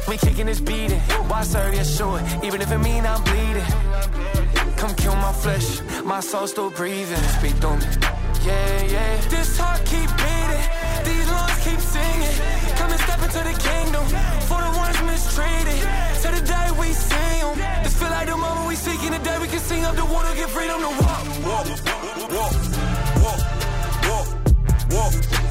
We 0.08 0.16
kicking 0.18 0.48
this 0.48 0.62
beating. 0.70 1.02
Why 1.30 1.42
serve 1.44 1.74
you 1.74 1.86
sure? 1.98 2.20
Even 2.48 2.60
if 2.62 2.70
it 2.76 2.82
mean 2.90 3.04
I'm 3.12 3.22
bleeding. 3.30 3.70
Come 4.82 4.94
kill 4.96 5.16
my 5.16 5.34
flesh, 5.44 5.68
my 6.04 6.20
soul 6.20 6.48
still 6.48 6.72
breathing. 6.72 7.24
Speak 7.38 7.56
through 7.62 7.78
me. 7.78 7.86
Yeah, 8.48 8.96
yeah. 8.96 9.12
This 9.34 9.58
heart 9.62 9.82
keep 9.92 10.10
beating, 10.24 10.66
these 11.08 11.28
lungs 11.36 11.60
keep 11.66 11.82
singing. 11.94 12.36
Come 12.80 12.90
and 12.96 13.02
step 13.08 13.22
into 13.28 13.42
the 13.50 13.56
kingdom 13.70 14.04
for 14.50 14.60
the 14.66 14.72
This 17.84 17.98
feel 18.00 18.10
like 18.10 18.28
the 18.28 18.38
moment 18.38 18.68
we 18.68 18.76
seeking 18.76 19.12
the 19.12 19.20
day 19.20 19.38
we 19.40 19.48
can 19.48 19.60
sing 19.60 19.84
up 19.84 19.96
the 19.96 20.06
water, 20.06 20.34
get 20.36 20.50
freedom 20.50 20.80
to 20.82 20.92
walk, 21.02 21.24
walk, 21.46 21.68
walk, 21.98 22.32
walk, 22.36 22.54
walk, 23.24 23.40
walk, 24.08 24.28
walk. 24.92 25.51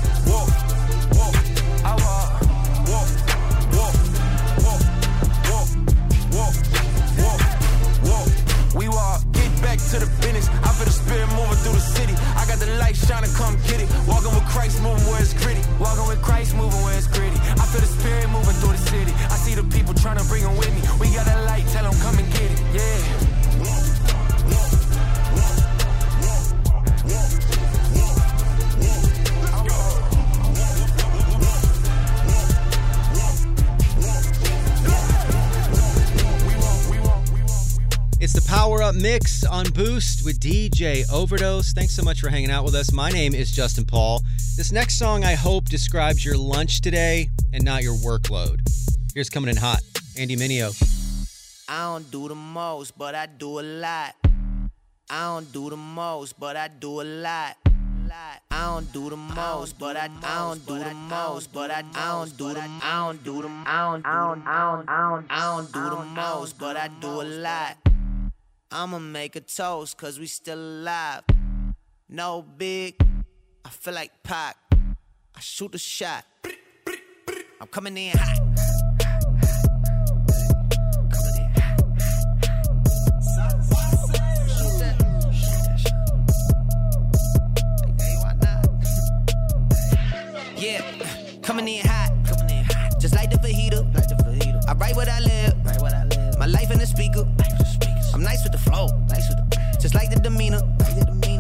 On 39.45 39.65
Boost 39.71 40.25
with 40.25 40.41
DJ 40.41 41.05
Overdose. 41.13 41.73
Thanks 41.73 41.95
so 41.95 42.03
much 42.03 42.21
for 42.21 42.29
hanging 42.29 42.51
out 42.51 42.65
with 42.65 42.75
us. 42.75 42.93
My 42.93 43.11
name 43.11 43.35
is 43.35 43.51
Justin 43.51 43.85
Paul. 43.85 44.23
This 44.57 44.73
next 44.73 44.99
song, 44.99 45.25
I 45.25 45.35
hope, 45.35 45.67
describes 45.67 46.25
your 46.25 46.37
lunch 46.37 46.81
today 46.81 47.29
and 47.53 47.65
not 47.65 47.83
your 47.83 47.95
workload. 47.97 48.61
Here's 49.15 49.31
coming 49.31 49.51
in 49.51 49.57
hot 49.57 49.81
Andy 50.19 50.37
Mineo. 50.37 50.75
I 51.69 51.85
don't 51.85 52.11
do 52.11 52.29
the 52.29 52.35
most, 52.35 52.99
but 52.99 53.15
I 53.15 53.27
do 53.27 53.61
a 53.61 53.63
lot. 53.63 54.15
I 55.09 55.25
don't 55.25 55.53
do 55.53 55.71
the 55.71 55.77
most, 55.77 56.39
but 56.39 56.57
I 56.57 56.69
do 56.69 57.01
a 57.01 57.05
lot. 57.05 57.57
I 58.13 58.39
don't 58.51 58.93
do 58.93 59.09
the 59.11 59.17
most, 59.17 59.79
but 59.79 59.97
I, 59.97 60.09
don't 60.09 60.67
do 60.67 60.79
the 60.79 60.95
most, 60.95 61.53
but 61.53 61.71
I 61.71 61.83
don't 61.83 62.37
do 62.37 62.53
the 62.53 62.61
I 62.61 63.07
don't 63.07 63.23
do 63.23 63.43
the 63.43 63.49
I 63.49 63.93
don't 63.93 64.05
I 64.05 64.35
don't 64.35 64.49
I 64.49 65.11
don't 65.11 65.27
I 65.31 65.57
don't 65.57 65.73
do 65.73 65.91
the 65.91 66.05
most, 66.05 66.59
but 66.59 66.77
I 66.77 66.89
do 67.01 67.23
a 67.23 67.23
lot. 67.23 67.90
I'ma 68.73 69.01
make 69.01 69.35
a 69.35 69.41
toast, 69.41 69.97
cause 69.97 70.21
we 70.21 70.27
still 70.27 70.59
alive. 70.59 71.23
No 72.09 72.43
big, 72.43 72.95
I 73.65 73.69
feel 73.69 73.95
like 73.95 74.13
Pac. 74.23 74.57
I 74.73 75.41
shoot 75.41 75.75
a 75.75 75.79
shot. 75.79 76.25
I'm 77.61 77.67
coming 77.73 77.97
in 77.97 78.17
hot. 78.17 78.39
Yeah, 90.57 90.81
coming 91.43 91.67
in 91.67 91.85
hot. 91.85 92.13
Just 93.01 93.17
like 93.17 93.31
the 93.31 93.39
fajita. 93.39 94.69
I 94.69 94.75
write 94.75 94.95
what 94.95 95.09
I 95.09 95.19
nice 98.31 98.43
with 98.45 98.53
the 98.53 98.71
flow. 98.71 98.87
Just 99.81 99.95
like 99.95 100.11
the 100.11 100.21
demeanor. 100.21 100.63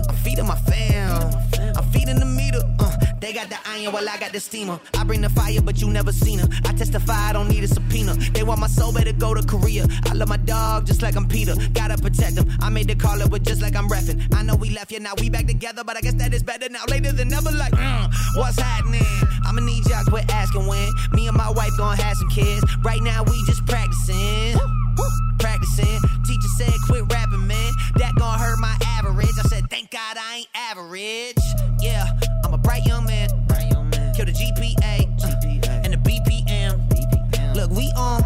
I'm 0.08 0.16
feeding 0.24 0.46
my 0.46 0.56
fam. 0.56 1.30
I'm 1.76 1.84
feeding 1.92 2.18
the 2.18 2.24
meter. 2.24 2.62
Uh, 2.78 2.96
they 3.20 3.32
got 3.32 3.48
the 3.48 3.58
iron 3.66 3.92
while 3.92 4.08
I 4.08 4.18
got 4.18 4.32
the 4.32 4.40
steamer. 4.40 4.80
I 4.98 5.04
bring 5.04 5.20
the 5.20 5.28
fire, 5.28 5.60
but 5.62 5.80
you 5.80 5.88
never 5.90 6.12
seen 6.12 6.38
her. 6.38 6.48
I 6.64 6.72
testify, 6.72 7.28
I 7.30 7.32
don't 7.32 7.48
need 7.48 7.62
a 7.64 7.68
subpoena. 7.68 8.14
They 8.34 8.42
want 8.42 8.60
my 8.60 8.66
soul, 8.66 8.92
better 8.92 9.12
go 9.12 9.34
to 9.34 9.42
Korea. 9.46 9.86
I 10.06 10.14
love 10.14 10.28
my 10.28 10.38
dog 10.38 10.86
just 10.86 11.02
like 11.02 11.16
I'm 11.16 11.28
Peter. 11.28 11.54
Gotta 11.74 11.96
protect 11.96 12.38
him. 12.38 12.46
I 12.60 12.70
made 12.70 12.88
the 12.88 12.96
call 12.96 13.18
with 13.28 13.44
just 13.44 13.62
like 13.62 13.76
I'm 13.76 13.88
reffing. 13.88 14.18
I 14.34 14.42
know 14.42 14.56
we 14.56 14.70
left, 14.70 14.90
yeah, 14.90 14.98
now 15.00 15.12
we 15.20 15.30
back 15.30 15.46
together, 15.46 15.84
but 15.84 15.96
I 15.96 16.00
guess 16.00 16.14
that 16.14 16.32
is 16.34 16.42
better 16.42 16.68
now. 16.70 16.84
Later 16.88 17.12
than 17.12 17.28
never, 17.28 17.52
like, 17.52 17.72
mm, 17.72 18.12
what's 18.36 18.58
happening? 18.58 19.06
I'ma 19.44 19.60
need 19.60 19.86
y'all 19.86 20.04
quit 20.04 20.28
asking 20.32 20.66
when. 20.66 20.88
Me 21.12 21.28
and 21.28 21.36
my 21.36 21.50
wife 21.50 21.72
gonna 21.76 22.02
have 22.02 22.16
some 22.16 22.30
kids. 22.30 22.64
Right 22.82 23.02
now, 23.02 23.22
we 23.22 23.36
just 23.46 23.64
practicing. 23.66 24.58
Practicing. 25.38 26.00
Teacher 26.26 26.39
said, 26.60 26.80
quit 26.86 27.04
rapping, 27.10 27.46
man. 27.46 27.72
That 27.96 28.14
gon' 28.16 28.38
hurt 28.38 28.58
my 28.58 28.76
average. 28.98 29.30
I 29.38 29.48
said, 29.48 29.70
thank 29.70 29.90
God 29.90 30.16
I 30.18 30.36
ain't 30.38 30.48
average. 30.54 31.38
Yeah, 31.80 32.06
I'm 32.44 32.52
a 32.52 32.58
bright 32.58 32.84
young 32.84 33.06
man. 33.06 33.28
Kill 34.14 34.26
the 34.26 34.32
GPA, 34.32 34.94
uh, 35.24 35.70
and 35.84 35.92
the 35.94 36.00
BPM. 36.08 36.74
Look, 37.54 37.70
we 37.70 37.90
on. 37.96 38.20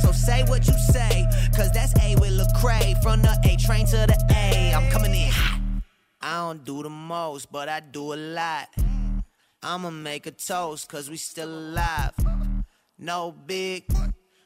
So 0.00 0.12
say 0.12 0.44
what 0.44 0.66
you 0.66 0.74
say, 0.90 1.26
cause 1.54 1.70
that's 1.72 1.92
A 2.00 2.16
with 2.16 2.32
Lecrae. 2.40 3.00
From 3.02 3.20
the 3.20 3.38
A 3.44 3.56
train 3.56 3.84
to 3.86 3.96
the 3.96 4.18
A, 4.34 4.72
I'm 4.74 4.90
coming 4.90 5.14
in 5.14 5.30
hot. 5.30 5.60
I 6.22 6.38
don't 6.38 6.64
do 6.64 6.82
the 6.82 6.90
most, 6.90 7.52
but 7.52 7.68
I 7.68 7.80
do 7.80 8.14
a 8.14 8.16
lot. 8.16 8.68
I'ma 9.62 9.90
make 9.90 10.26
a 10.26 10.30
toast, 10.30 10.88
cause 10.88 11.10
we 11.10 11.18
still 11.18 11.48
alive. 11.48 12.12
No 12.98 13.32
big, 13.32 13.84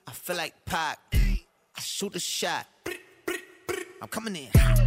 I 0.06 0.12
feel 0.12 0.36
like 0.36 0.64
Pac. 0.64 0.98
I 1.80 1.82
shoot 1.82 2.14
a 2.14 2.20
shot. 2.20 2.66
I'm 4.02 4.08
coming 4.08 4.36
in. 4.36 4.50
Coming 4.52 4.86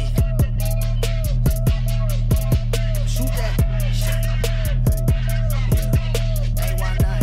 in. 0.00 0.10
Shoot 3.06 3.30
that. 3.38 3.54
Hey, 6.58 6.74
why 6.80 6.96
not? 7.00 7.22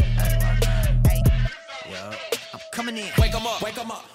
Hey. 1.05 1.21
I'm 2.53 2.59
coming 2.71 2.95
in. 2.95 3.12
Wake 3.17 3.36
'em 3.36 3.45
up. 3.45 3.62
Wake 3.62 3.77
'em 3.77 3.91
up. 3.91 4.05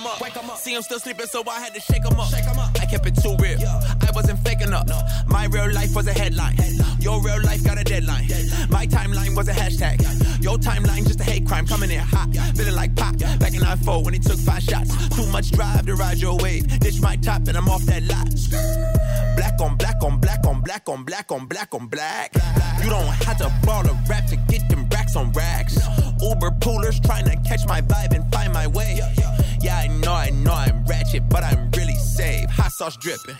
'Em 0.00 0.06
up. 0.06 0.20
Wake 0.20 0.36
'em 0.36 0.50
up. 0.50 0.58
See 0.58 0.74
him 0.74 0.82
still 0.82 0.98
sleeping, 0.98 1.26
so 1.26 1.42
I 1.48 1.60
had 1.60 1.74
to 1.74 1.80
shake 1.80 2.04
'em 2.06 2.18
up. 2.18 2.30
Shake 2.30 2.46
'em 2.46 2.58
up. 2.58 2.70
I 2.80 2.86
kept 2.86 3.06
it 3.06 3.16
too 3.22 3.36
real. 3.38 3.58
I 4.06 4.10
wasn't 4.12 4.42
faking 4.44 4.72
up. 4.72 4.88
My 5.26 5.44
real 5.46 5.72
life 5.72 5.94
was 5.94 6.06
a 6.06 6.12
headline. 6.12 6.56
Your 7.00 7.20
real 7.22 7.40
life 7.42 7.62
got 7.62 7.78
a 7.78 7.84
deadline. 7.84 8.28
My 8.68 8.86
timeline 8.86 9.36
was 9.36 9.48
a 9.48 9.52
hashtag. 9.52 9.98
Your 10.42 10.58
timeline 10.58 11.06
just 11.06 11.20
a 11.20 11.24
hate 11.24 11.46
crime 11.46 11.66
coming 11.66 11.90
in 11.90 12.00
hot. 12.00 12.28
Feeling 12.56 12.74
like 12.74 12.94
pop. 12.96 13.16
Back 13.38 13.54
in 13.54 13.60
94 13.60 14.02
when 14.02 14.14
he 14.14 14.20
took 14.20 14.38
five 14.38 14.62
shots. 14.62 14.90
Too 15.16 15.26
much 15.26 15.50
drive 15.50 15.86
to 15.86 15.94
ride 15.94 16.18
your 16.18 16.36
wave. 16.38 16.66
Ditch 16.80 17.00
my 17.00 17.16
top 17.16 17.46
and 17.48 17.56
I'm 17.56 17.68
off 17.68 17.82
that 17.82 18.02
lot. 18.04 18.28
Black 19.36 19.60
on 19.60 19.76
black 19.76 20.02
on 20.02 20.18
black 20.18 20.46
on 20.46 20.60
black 20.60 20.88
on 20.88 21.04
black 21.04 21.32
on 21.32 21.46
black 21.46 21.74
on 21.74 21.86
black. 21.86 22.34
You 22.82 22.90
don't 22.90 23.06
have 23.26 23.38
to 23.38 23.52
ball 23.64 23.86
a 23.86 23.94
rap 24.08 24.26
to 24.28 24.36
get 24.48 24.68
them 24.68 24.88
racks 24.90 25.16
on 25.16 25.32
racks. 25.32 25.76
Uber 26.20 26.50
poolers 26.62 27.02
trying 27.04 27.26
to 27.26 27.36
catch 27.48 27.66
my 27.66 27.80
vibe 27.80 28.14
and 28.14 28.30
find 28.32 28.52
my 28.52 28.66
way. 28.66 28.96
Yeah, 28.98 29.39
I 29.68 29.88
know, 29.88 30.12
I 30.12 30.30
know 30.30 30.52
I'm 30.52 30.84
ratchet, 30.84 31.28
but 31.28 31.44
I'm 31.44 31.70
really 31.72 31.94
safe. 31.94 32.48
Hot 32.50 32.72
sauce 32.72 32.96
dripping. 32.96 33.36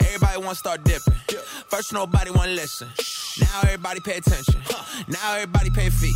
Everybody 0.00 0.38
wanna 0.38 0.54
start 0.54 0.84
dipping. 0.84 1.14
First, 1.68 1.92
nobody 1.92 2.30
wanna 2.30 2.52
listen. 2.52 2.88
Now 3.40 3.60
everybody 3.62 4.00
pay 4.00 4.18
attention. 4.18 4.54
Now 5.08 5.34
everybody 5.34 5.70
pay 5.70 5.90
fee. 5.90 6.14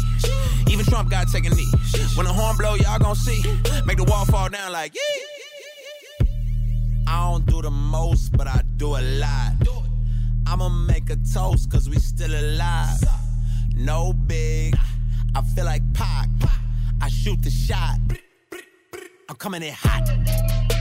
Even 0.68 0.84
Trump 0.84 1.10
gotta 1.10 1.30
take 1.32 1.46
a 1.46 1.54
knee. 1.54 1.70
When 2.14 2.26
the 2.26 2.32
horn 2.32 2.56
blow, 2.56 2.74
y'all 2.74 2.98
gon' 2.98 3.16
see. 3.16 3.42
Make 3.84 3.96
the 3.96 4.04
wall 4.04 4.24
fall 4.26 4.48
down 4.48 4.72
like 4.72 4.94
yee. 4.94 6.26
I 7.06 7.30
don't 7.30 7.46
do 7.46 7.62
the 7.62 7.70
most, 7.70 8.36
but 8.36 8.46
I 8.46 8.62
do 8.76 8.96
a 8.96 9.02
lot. 9.18 9.54
I'ma 10.46 10.68
make 10.68 11.10
a 11.10 11.16
toast, 11.16 11.70
cause 11.70 11.88
we 11.88 11.96
still 11.96 12.32
alive. 12.32 13.00
No 13.74 14.12
big, 14.12 14.76
I 15.34 15.42
feel 15.42 15.64
like 15.64 15.82
Pac. 15.94 16.28
I 17.00 17.08
shoot 17.08 17.40
the 17.42 17.50
shot. 17.50 17.98
I'm 19.30 19.36
coming 19.36 19.62
in 19.62 19.74
hot. 19.74 20.77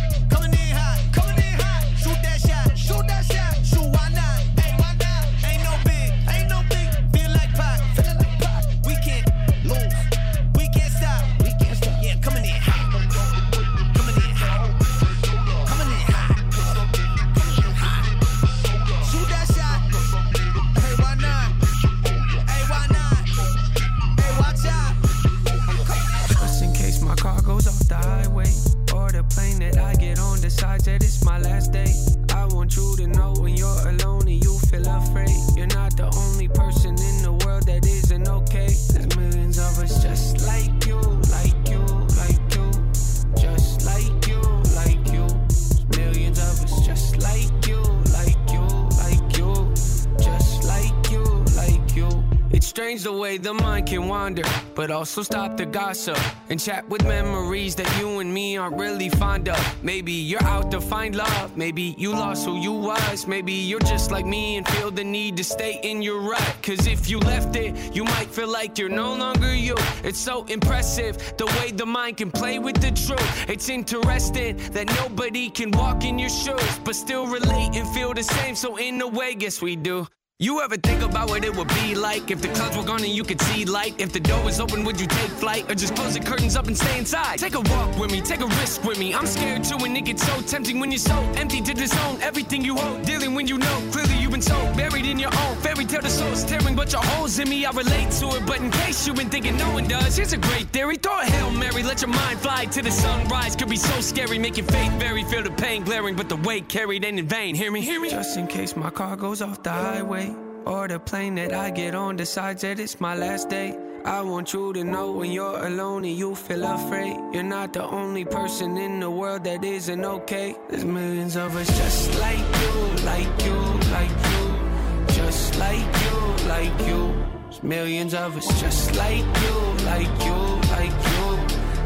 Strange 52.88 53.04
the 53.04 53.12
way 53.12 53.38
the 53.38 53.54
mind 53.54 53.86
can 53.86 54.08
wander, 54.08 54.43
but 54.73 54.89
also 54.91 55.21
stop 55.21 55.58
the 55.58 55.65
gossip 55.65 56.17
and 56.50 56.58
chat 56.58 56.88
with 56.88 57.04
memories 57.04 57.76
that 57.76 58.00
you 58.00 58.19
and 58.19 58.34
me 58.34 58.56
aren't 58.56 58.78
really 58.78 59.10
fond 59.10 59.50
of. 59.50 59.84
Maybe 59.84 60.13
you're 60.13 60.45
out 60.45 60.71
to 60.71 60.80
find 60.80 61.13
love, 61.13 61.58
maybe 61.58 61.95
you 61.97 62.12
lost 62.12 62.45
who 62.45 62.58
you 62.62 62.71
was, 62.71 63.28
maybe 63.28 63.52
you're 63.52 63.82
just 63.82 64.10
like 64.10 64.26
me 64.26 64.56
and 64.56 64.65
feel 64.69 64.89
the 64.89 65.04
need 65.04 65.36
to 65.36 65.43
stay 65.43 65.82
in 65.84 66.02
your 66.02 66.21
rut. 66.21 66.56
Cause 66.63 66.88
if 66.88 67.10
you 67.10 67.19
left 67.19 67.58
it, 67.58 67.93
you 67.93 68.06
might 68.06 68.30
feel 68.30 68.47
like 68.47 68.78
you're 68.78 68.88
no 69.04 69.13
longer 69.15 69.54
you. 69.54 69.76
It's 70.06 70.19
so 70.19 70.45
impressive 70.45 71.17
the 71.36 71.47
way 71.58 71.71
the 71.71 71.86
mind 71.86 72.15
can 72.15 72.32
play 72.32 72.58
with 72.58 72.78
the 72.78 72.91
truth. 72.91 73.50
It's 73.50 73.67
interesting 73.67 74.56
that 74.71 74.88
nobody 74.95 75.50
can 75.50 75.71
walk 75.71 76.06
in 76.06 76.17
your 76.17 76.30
shoes, 76.30 76.80
but 76.86 76.95
still 76.95 77.28
relate 77.28 77.76
and 77.76 77.86
feel 77.89 78.13
the 78.13 78.23
same. 78.23 78.56
So, 78.56 78.78
in 78.78 79.02
a 79.02 79.08
way, 79.08 79.36
guess 79.36 79.62
we 79.62 79.76
do. 79.76 80.08
You 80.39 80.62
ever 80.62 80.78
think 80.78 81.02
about 81.02 81.30
what 81.30 81.43
it 81.43 81.58
would 81.58 81.67
be 81.69 81.95
like 81.95 82.30
if 82.30 82.43
the 82.43 82.47
clouds 82.50 82.78
were 82.78 82.84
gone 82.84 83.04
and 83.04 83.12
you 83.12 83.23
could 83.23 83.41
see 83.41 83.65
light? 83.65 83.95
If 83.97 84.13
the 84.13 84.19
door 84.19 84.43
was 84.43 84.60
open, 84.60 84.84
would 84.84 85.02
you 85.02 85.08
take 85.08 85.32
flight 85.32 85.67
or 85.67 85.73
just 85.73 85.95
close 85.95 86.13
the 86.13 86.19
curtains 86.19 86.56
up 86.56 86.67
and 86.67 86.78
stay 86.78 87.00
inside? 87.00 87.39
Take 87.39 87.56
a 87.56 87.62
walk 87.62 87.97
with 87.97 88.12
me, 88.12 88.21
take 88.21 88.41
a 88.41 88.45
risk 88.45 88.84
with 88.84 89.00
me. 89.00 89.15
I'm 89.15 89.26
scared 89.26 89.63
too, 89.63 89.78
and 89.84 89.97
it 89.97 90.06
gets 90.06 90.23
so 90.23 90.39
tempting 90.41 90.80
when 90.80 90.91
you're 90.91 91.00
so 91.00 91.17
empty 91.38 91.60
to 91.62 91.73
disown 91.73 92.21
everything 92.21 92.63
you 92.63 92.76
hold. 92.76 93.02
Dealing 93.02 93.34
when 93.34 93.47
you 93.47 93.58
know 93.58 93.89
clearly 93.91 94.15
you've 94.19 94.30
been 94.30 94.43
so 94.43 94.54
buried 94.76 95.08
in 95.08 95.17
your 95.17 95.34
own 95.34 95.56
fairy 95.56 95.86
tale. 95.86 96.04
The 96.04 96.10
soul's 96.10 96.43
tearing, 96.43 96.76
but 96.76 96.91
your 96.91 97.02
holes 97.02 97.39
in 97.39 97.50
me. 97.50 97.65
I 97.65 97.71
relate 97.71 98.12
to 98.19 98.28
it, 98.36 98.45
but 98.45 98.60
in 98.60 98.69
case 98.69 99.08
you've 99.08 99.15
been 99.15 99.32
thinking 99.32 99.58
no 99.58 99.71
one 99.71 99.88
does, 99.88 100.17
here's 100.17 100.34
a 100.34 100.38
great 100.38 100.67
theory. 100.69 100.97
Throw 100.97 101.19
a 101.19 101.26
hail 101.26 101.50
mary, 101.50 101.82
let 101.82 102.04
your 102.04 102.12
mind 102.12 102.38
fly 102.41 102.65
to 102.65 102.84
the 102.84 102.91
sunrise. 102.91 103.56
Could 103.56 103.69
be 103.69 103.76
so 103.76 104.00
scary, 104.02 104.38
make 104.38 104.56
your 104.56 104.67
faith 104.67 104.91
vary. 105.00 105.23
Feel 105.23 105.41
the 105.41 105.50
pain 105.50 105.84
glaring, 105.84 106.15
but 106.15 106.30
the 106.30 106.36
weight 106.36 106.69
carried 106.69 107.04
ain't 107.06 107.17
in 107.17 107.28
vain. 107.28 107.56
Hear 107.56 107.71
me, 107.71 107.82
hear 107.82 108.00
me. 108.00 108.12
Just 108.12 108.38
in 108.38 108.45
case 108.45 108.76
my 108.76 108.91
car 108.91 109.15
goes 109.15 109.41
off 109.41 109.63
the 109.63 109.71
highway. 109.71 110.27
Or 110.67 110.86
the 110.86 110.99
plane 110.99 111.36
that 111.36 111.53
I 111.53 111.69
get 111.69 111.95
on 111.95 112.17
decides 112.17 112.62
that 112.63 112.77
it's 112.77 112.99
my 112.99 113.15
last 113.15 113.47
day. 113.49 113.77
I 114.03 114.19
want 114.21 114.51
you 114.51 114.73
to 114.73 114.84
know 114.84 115.13
when 115.13 115.32
you're 115.32 115.65
alone 115.65 116.03
and 116.03 116.13
you 116.13 116.36
feel 116.36 116.65
afraid. 116.65 117.15
You're 117.32 117.43
not 117.43 117.71
the 117.71 117.86
only 117.86 118.25
person 118.25 118.77
in 118.77 118.99
the 118.99 119.10
world 119.10 119.45
that 119.45 119.63
isn't 119.63 120.03
okay. 120.03 120.56
There's 120.69 120.84
millions 120.84 121.38
of 121.38 121.56
us 121.56 121.67
just 121.77 122.19
like 122.19 122.45
you, 122.62 122.73
like 123.06 123.34
you, 123.45 123.58
like 123.95 124.17
you. 124.32 125.15
Just 125.15 125.58
like 125.58 125.88
you, 126.03 126.17
like 126.49 126.80
you. 126.86 127.15
There's 127.43 127.63
millions 127.63 128.13
of 128.13 128.36
us 128.36 128.47
just 128.60 128.93
like 128.97 129.27
you, 129.45 129.58
like 129.86 130.15
you, 130.27 130.39
like 130.75 130.97
you. 131.13 131.27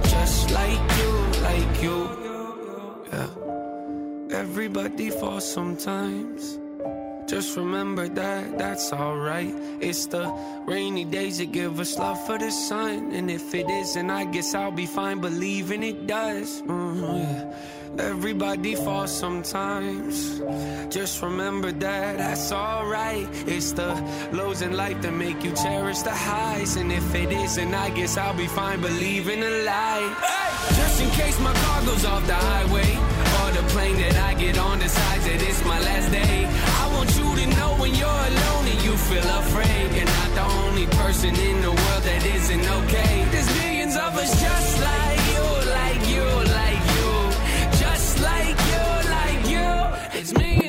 Just 0.10 0.50
like 0.52 0.84
you, 0.98 1.14
like 1.44 1.84
you. 1.84 1.98
Yeah. 3.14 4.40
Everybody 4.40 5.12
falls 5.12 5.46
sometimes. 5.54 6.61
Just 7.32 7.56
remember 7.56 8.10
that, 8.10 8.58
that's 8.58 8.92
alright. 8.92 9.56
It's 9.80 10.06
the 10.08 10.30
rainy 10.68 11.06
days 11.06 11.38
that 11.38 11.54
give 11.54 11.80
us 11.80 11.98
love 11.98 12.20
for 12.28 12.38
the 12.38 12.52
sun. 12.52 13.14
And 13.14 13.32
if 13.32 13.56
it 13.56 13.70
isn't, 13.70 14.10
I 14.10 14.26
guess 14.26 14.54
I'll 14.54 14.70
be 14.70 14.86
fine 14.86 15.22
believing 15.22 15.82
it 15.82 16.08
does. 16.08 16.62
Mhm, 16.64 17.24
yeah. 17.24 18.04
Everybody 18.10 18.76
falls 18.76 19.18
sometimes. 19.18 20.42
Just 20.94 21.22
remember 21.22 21.72
that, 21.72 22.18
that's 22.18 22.52
alright. 22.52 23.30
It's 23.48 23.72
the 23.72 23.96
lows 24.34 24.62
in 24.62 24.76
life 24.76 25.02
that 25.02 25.14
make 25.14 25.42
you 25.42 25.54
cherish 25.54 26.00
the 26.00 26.12
highs. 26.12 26.76
And 26.76 26.92
if 26.92 27.16
it 27.16 27.32
isn't, 27.32 27.74
I 27.74 27.92
guess 27.92 28.18
I'll 28.18 28.36
be 28.36 28.48
fine 28.48 28.82
believing 28.82 29.42
a 29.42 29.64
lie. 29.64 30.08
Just 30.76 31.02
in 31.02 31.10
case 31.12 31.40
my 31.40 31.54
car 31.54 31.82
goes 31.86 32.04
off 32.04 32.28
the 32.28 32.36
highway. 32.36 32.92
Or 33.40 33.52
the 33.56 33.64
plane 33.70 33.96
that 34.04 34.18
I 34.18 34.34
get 34.34 34.58
on 34.58 34.80
decides 34.80 35.24
that 35.28 35.42
it's 35.42 35.64
my 35.64 35.80
last 35.80 36.12
day. 36.12 36.71
Want 37.02 37.18
you 37.18 37.36
to 37.36 37.48
know 37.58 37.72
when 37.82 37.96
you're 37.96 38.08
alone 38.32 38.66
and 38.68 38.82
you 38.84 38.96
feel 38.96 39.28
afraid. 39.42 39.92
You're 39.96 40.06
not 40.06 40.30
the 40.36 40.46
only 40.62 40.86
person 40.86 41.34
in 41.34 41.60
the 41.64 41.72
world 41.72 42.04
that 42.04 42.24
isn't 42.24 42.66
okay. 42.78 43.26
There's 43.32 43.50
millions 43.58 43.96
of 43.96 44.16
us 44.24 44.32
just 44.40 44.72
like 44.90 45.22
you, 45.34 45.46
like 45.80 46.04
you, 46.14 46.28
like 46.62 46.84
you. 46.98 47.10
Just 47.82 48.22
like 48.22 48.60
you, 48.72 48.86
like 49.18 49.44
you. 49.50 50.20
It's 50.20 50.32
millions 50.34 50.61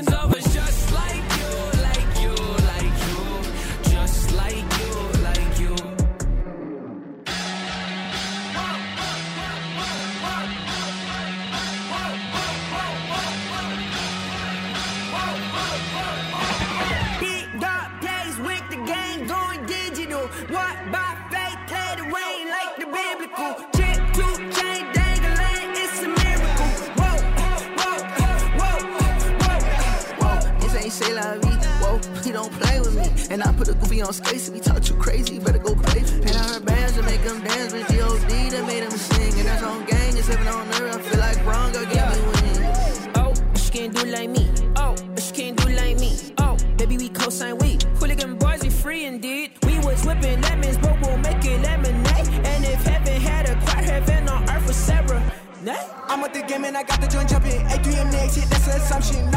And 33.32 33.42
I 33.42 33.50
put 33.54 33.66
a 33.68 33.72
goofy 33.72 34.02
on 34.02 34.12
skates. 34.12 34.48
If 34.48 34.54
he 34.54 34.60
talk 34.60 34.82
too 34.82 34.94
crazy, 34.96 35.36
you 35.36 35.40
better 35.40 35.56
go 35.56 35.74
crazy. 35.74 36.20
And 36.20 36.36
I 36.36 36.52
heard 36.52 36.66
bands 36.66 36.92
to 36.98 37.02
make 37.02 37.22
them 37.22 37.40
dance 37.42 37.72
with 37.72 37.88
G.O.D. 37.88 38.50
that 38.50 38.66
made 38.66 38.82
them 38.82 38.90
sing. 38.90 39.32
And 39.40 39.48
that's 39.48 39.62
on 39.62 39.86
gang, 39.86 40.14
it's 40.18 40.28
heaven 40.28 40.48
on 40.48 40.68
earth. 40.68 40.96
I 40.96 41.00
feel 41.00 41.18
like 41.18 41.46
wrong, 41.46 41.72
girl, 41.72 41.86
give 41.86 42.12
me 42.12 42.20
wings. 42.28 43.08
Oh, 43.14 43.32
she 43.56 43.70
can't 43.70 43.96
do 43.96 44.04
like 44.04 44.28
me. 44.28 44.50
Oh, 44.76 44.94
she 45.16 45.32
can't 45.32 45.56
do 45.56 45.72
like 45.72 45.98
me. 45.98 46.12
Oh, 46.36 46.58
baby, 46.76 46.98
we 46.98 47.08
co-sign 47.08 47.56
we. 47.56 47.78
Hooligan 47.96 48.36
boys, 48.36 48.62
we 48.62 48.68
free 48.68 49.06
indeed. 49.06 49.52
We 49.64 49.78
was 49.78 50.04
whipping 50.04 50.42
lemons, 50.42 50.76
but 50.76 51.00
we'll 51.00 51.16
make 51.16 51.42
it 51.42 51.62
lemonade. 51.62 52.28
And 52.44 52.64
if 52.66 52.84
heaven 52.84 53.18
had 53.18 53.48
a 53.48 53.54
quiet 53.64 53.88
heaven 53.88 54.28
on 54.28 54.42
earth 54.50 54.66
for 54.66 54.74
Sarah. 54.74 55.32
Nah. 55.62 55.76
I'm 56.08 56.20
with 56.20 56.34
the 56.34 56.42
game 56.42 56.64
and 56.64 56.76
I 56.76 56.82
got 56.82 57.00
the 57.00 57.06
joint 57.06 57.30
jumping. 57.30 57.62
A3M 57.62 58.12
next 58.12 58.34
shit, 58.34 58.50
that's 58.50 58.66
an 58.66 58.76
assumption. 58.76 59.31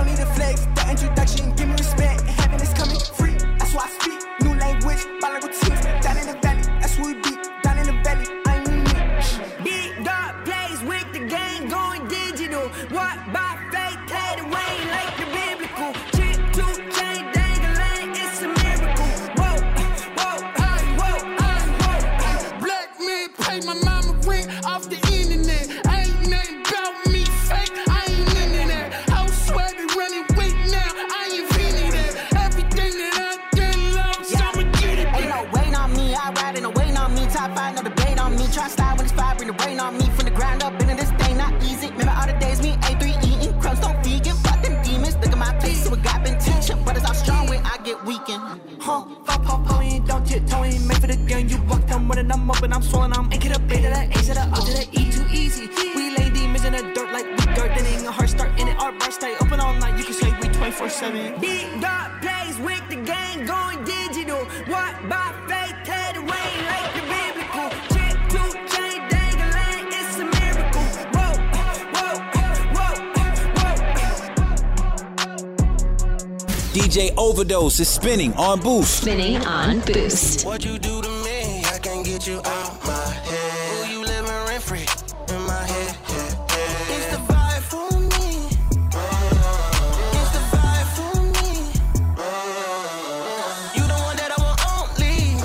I'm 52.45 52.51
up 52.51 52.61
and 52.61 52.75
I'm 52.75 52.83
swollen. 52.83 53.11
I'm 53.11 53.25
A 53.31 53.37
to 53.39 53.49
the 53.49 53.57
B 53.57 53.77
to 53.77 53.81
the 53.81 54.03
A 54.05 54.21
to 54.21 54.33
the 54.37 54.45
O 54.53 54.61
to 54.61 54.73
the 54.77 54.85
E, 54.93 55.11
too 55.11 55.25
easy. 55.33 55.67
We 55.95 56.15
lay 56.15 56.29
demons 56.29 56.63
in 56.63 56.73
the 56.73 56.83
dirt 56.93 57.11
like 57.11 57.25
we 57.25 57.43
gardening. 57.55 58.05
A 58.05 58.11
heart 58.11 58.29
start 58.29 58.51
in 58.59 58.67
it, 58.67 58.77
our 58.79 58.91
bar 58.91 59.09
stay 59.09 59.35
open 59.41 59.59
all 59.59 59.73
night. 59.73 59.97
You 59.97 60.03
can 60.03 60.13
say 60.13 60.29
we 60.39 60.49
24 60.49 60.89
7. 60.89 61.41
Big 61.41 61.81
dark 61.81 62.21
days 62.21 62.59
with 62.59 62.87
the 62.87 62.97
gang 62.97 63.47
going 63.47 63.83
digital. 63.83 64.45
What 64.69 64.93
by 65.09 65.33
faith, 65.49 65.73
let 65.89 66.17
it 66.17 66.21
rain 66.21 66.57
like 66.69 66.93
the 66.93 67.01
biblical. 67.09 67.67
Chip 67.89 68.13
to 68.33 68.43
chain 68.69 69.01
dangling, 69.09 69.89
it's 69.89 70.21
a 70.21 70.25
miracle. 70.37 70.85
Whoa, 71.17 71.33
whoa, 71.97 72.21
DJ 76.77 77.11
Overdose 77.17 77.79
is 77.79 77.89
spinning 77.89 78.33
on 78.35 78.59
Boost. 78.59 79.01
Spinning 79.01 79.43
on 79.47 79.79
Boost. 79.79 80.45
What 80.45 80.63
you 80.63 80.77
do 80.77 81.01
get 82.25 82.33
you 82.33 82.51
out 82.51 82.83
my 82.85 83.07
head. 83.29 83.85
Ooh, 83.85 83.91
you 83.91 84.03
living 84.03 84.31
rent 84.47 84.63
free 84.63 84.85
in 85.29 85.41
my 85.45 85.63
head. 85.65 85.95
It's 86.89 87.07
the 87.13 87.17
vibe 87.29 87.61
for 87.69 87.91
me. 87.99 88.47
It's 90.17 90.31
the 90.33 90.43
vibe 90.53 90.89
for 90.97 91.15
me. 91.21 91.51
You 93.75 93.83
the 93.85 93.99
one 94.07 94.17
that 94.17 94.31
I 94.35 94.41
want 94.41 94.59
only. 94.73 95.37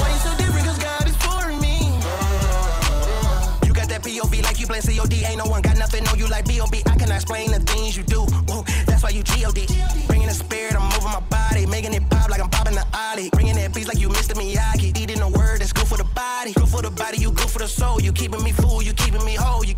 Why 0.00 0.08
you 0.12 0.20
so 0.20 0.36
different? 0.36 0.66
Cause 0.66 0.78
God 0.78 1.06
is 1.08 1.16
for 1.16 1.48
me. 1.64 1.76
You 3.66 3.72
got 3.72 3.88
that 3.88 4.02
POV 4.02 4.42
like 4.42 4.60
you 4.60 4.66
play 4.66 4.80
COD. 4.80 5.14
Ain't 5.24 5.38
no 5.38 5.46
one 5.46 5.62
got 5.62 5.78
nothing 5.78 6.06
on 6.08 6.18
you 6.18 6.28
like 6.28 6.46
B.O.B. 6.46 6.82
I 6.86 6.96
cannot 6.96 7.16
explain 7.16 7.52
the 7.52 7.60
things 7.60 7.96
you 7.96 8.02
do. 8.02 8.26
Whoa, 8.48 8.64
that's 8.86 9.02
why 9.02 9.10
you 9.10 9.22
G.O.D. 9.22 9.66
Bringing 10.08 10.28
the 10.28 10.34
spirit, 10.34 10.74
I'm 10.74 10.84
moving 10.92 11.12
my 11.12 11.20
body. 11.30 11.64
Making 11.66 11.94
it 11.94 12.08
pop 12.10 12.28
like 12.28 12.40
I'm 12.40 12.50
popping 12.50 12.74
the 12.74 12.86
Ollie. 12.92 13.30
Bringing 13.30 13.56
that 13.56 13.72
beats 13.72 13.88
like 13.88 13.98
you 13.98 14.10
Mr. 14.10 14.34
Miyagi. 14.34 14.83
Soul. 17.84 18.00
You 18.00 18.12
keeping 18.12 18.42
me 18.42 18.52
full, 18.52 18.82
you 18.82 18.92
keeping 18.92 19.24
me 19.24 19.34
whole. 19.34 19.64
You 19.64 19.73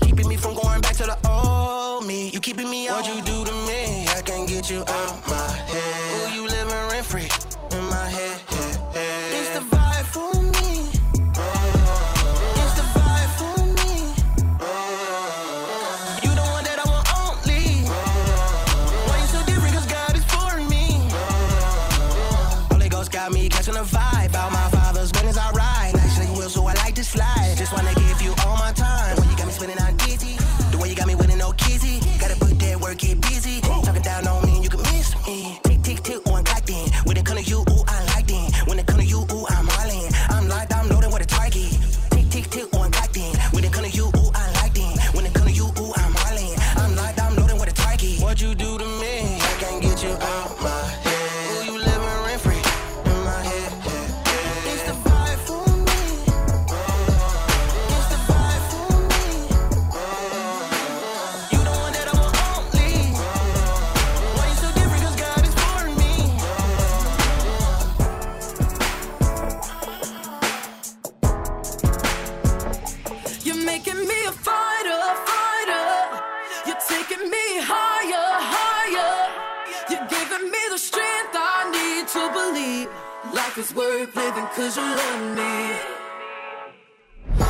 is 83.59 83.75
worth 83.75 84.15
living 84.15 84.47
cause 84.55 84.77
you 84.77 84.83
love 84.83 85.37
me. 85.37 85.77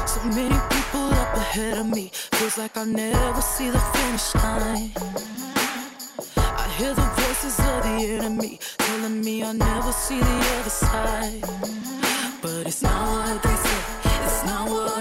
So 0.06 0.22
many 0.24 0.58
people 0.70 1.06
up 1.22 1.36
ahead 1.36 1.78
of 1.78 1.86
me. 1.86 2.10
Feels 2.34 2.58
like 2.58 2.76
I'll 2.76 2.86
never 2.86 3.40
see 3.40 3.70
the 3.70 3.78
finish 3.78 4.34
line. 4.36 4.92
I 6.36 6.68
hear 6.78 6.94
the 6.94 7.08
voices 7.20 7.58
of 7.58 7.82
the 7.82 7.96
enemy 8.14 8.60
telling 8.78 9.20
me 9.20 9.42
I'll 9.42 9.54
never 9.54 9.92
see 9.92 10.20
the 10.20 10.38
other 10.60 10.70
side. 10.70 11.40
But 12.40 12.66
it's 12.68 12.82
not 12.82 13.02
what 13.10 13.42
they 13.42 13.56
say, 13.56 13.80
it's 14.26 14.44
not 14.44 14.70
what 14.70 14.95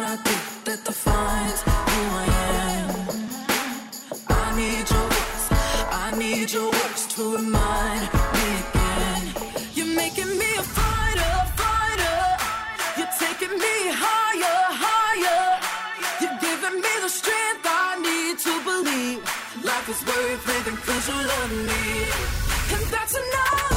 is 19.95 20.05
worth 20.05 20.47
living 20.47 20.77
cause 20.77 21.07
you 21.07 21.15
love 21.15 21.51
me. 21.51 22.75
And 22.75 22.91
that's 22.91 23.15
enough. 23.15 23.74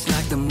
Just 0.00 0.16
like 0.16 0.28
the 0.30 0.49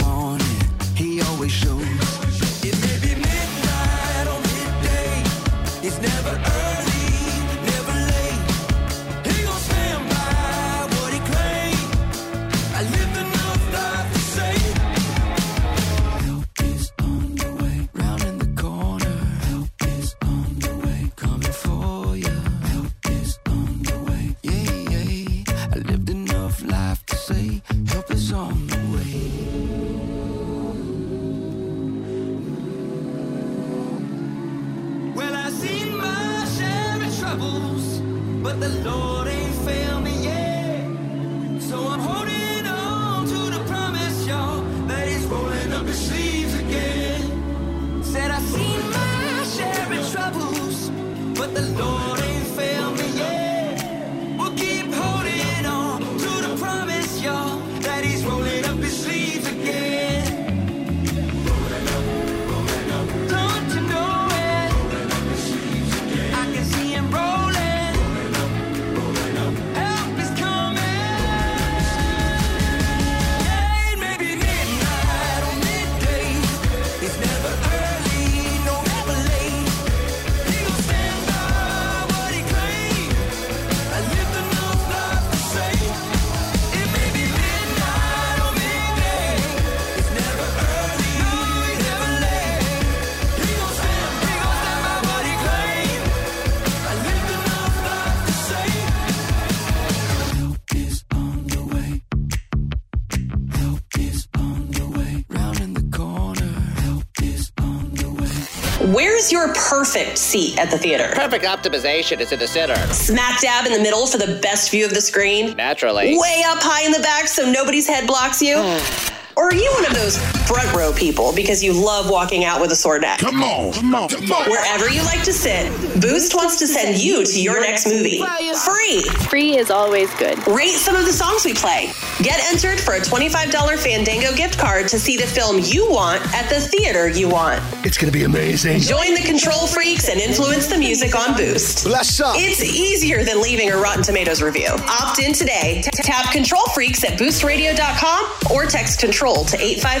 Where's 109.00 109.32
your 109.32 109.54
perfect 109.54 110.18
seat 110.18 110.58
at 110.58 110.70
the 110.70 110.76
theater? 110.76 111.10
Perfect 111.14 111.46
optimization 111.46 112.20
is 112.20 112.32
in 112.32 112.38
the 112.38 112.46
center. 112.46 112.76
Smack 112.92 113.40
dab 113.40 113.64
in 113.64 113.72
the 113.72 113.80
middle 113.80 114.06
for 114.06 114.18
the 114.18 114.38
best 114.42 114.70
view 114.70 114.84
of 114.84 114.92
the 114.92 115.00
screen? 115.00 115.56
Naturally. 115.56 116.18
Way 116.18 116.42
up 116.46 116.58
high 116.60 116.84
in 116.84 116.92
the 116.92 116.98
back 116.98 117.26
so 117.26 117.50
nobody's 117.50 117.88
head 117.88 118.06
blocks 118.06 118.42
you? 118.42 118.56
Hmm. 118.58 119.19
Or 119.40 119.46
are 119.46 119.54
you 119.54 119.72
one 119.72 119.86
of 119.86 119.94
those 119.94 120.18
front 120.46 120.70
row 120.74 120.92
people 120.92 121.32
because 121.34 121.64
you 121.64 121.72
love 121.72 122.10
walking 122.10 122.44
out 122.44 122.60
with 122.60 122.70
a 122.72 122.76
sore 122.76 122.98
neck? 122.98 123.20
Come 123.20 123.42
on, 123.42 123.72
come 123.72 123.94
on, 123.94 124.10
come 124.10 124.30
on. 124.30 124.50
Wherever 124.50 124.90
you 124.90 125.02
like 125.04 125.22
to 125.22 125.32
sit, 125.32 125.72
Boost 125.98 126.34
wants 126.34 126.58
to 126.58 126.66
send 126.66 127.02
you 127.02 127.24
to 127.24 127.40
your 127.40 127.58
next 127.58 127.86
movie. 127.86 128.22
Free. 128.66 129.02
Free 129.30 129.56
is 129.56 129.70
always 129.70 130.12
good. 130.16 130.46
Rate 130.46 130.74
some 130.74 130.94
of 130.94 131.06
the 131.06 131.12
songs 131.12 131.46
we 131.46 131.54
play. 131.54 131.90
Get 132.22 132.38
entered 132.52 132.78
for 132.78 132.92
a 132.94 133.00
$25 133.00 133.78
Fandango 133.78 134.36
gift 134.36 134.58
card 134.58 134.88
to 134.88 134.98
see 134.98 135.16
the 135.16 135.26
film 135.26 135.60
you 135.64 135.90
want 135.90 136.20
at 136.34 136.50
the 136.50 136.60
theater 136.60 137.08
you 137.08 137.30
want. 137.30 137.62
It's 137.86 137.96
gonna 137.96 138.12
be 138.12 138.24
amazing. 138.24 138.80
Join 138.80 139.14
the 139.14 139.22
control 139.24 139.66
freaks 139.66 140.10
and 140.10 140.20
influence 140.20 140.66
the 140.66 140.76
music 140.76 141.16
on 141.16 141.34
Boost. 141.34 141.84
Bless 141.84 142.20
up. 142.20 142.34
It's 142.36 142.62
easier 142.62 143.24
than 143.24 143.40
leaving 143.40 143.70
a 143.70 143.76
Rotten 143.78 144.02
Tomatoes 144.02 144.42
review. 144.42 144.68
Opt 145.00 145.18
in 145.18 145.32
today. 145.32 145.80
T- 145.82 145.90
tap 146.02 146.30
Control 146.30 146.66
Freaks 146.74 147.04
at 147.04 147.18
boostradio.com 147.18 148.52
or 148.54 148.66
text 148.66 149.00
control 149.00 149.29
roll 149.34 149.44
to 149.44 149.56
855. 149.56 150.00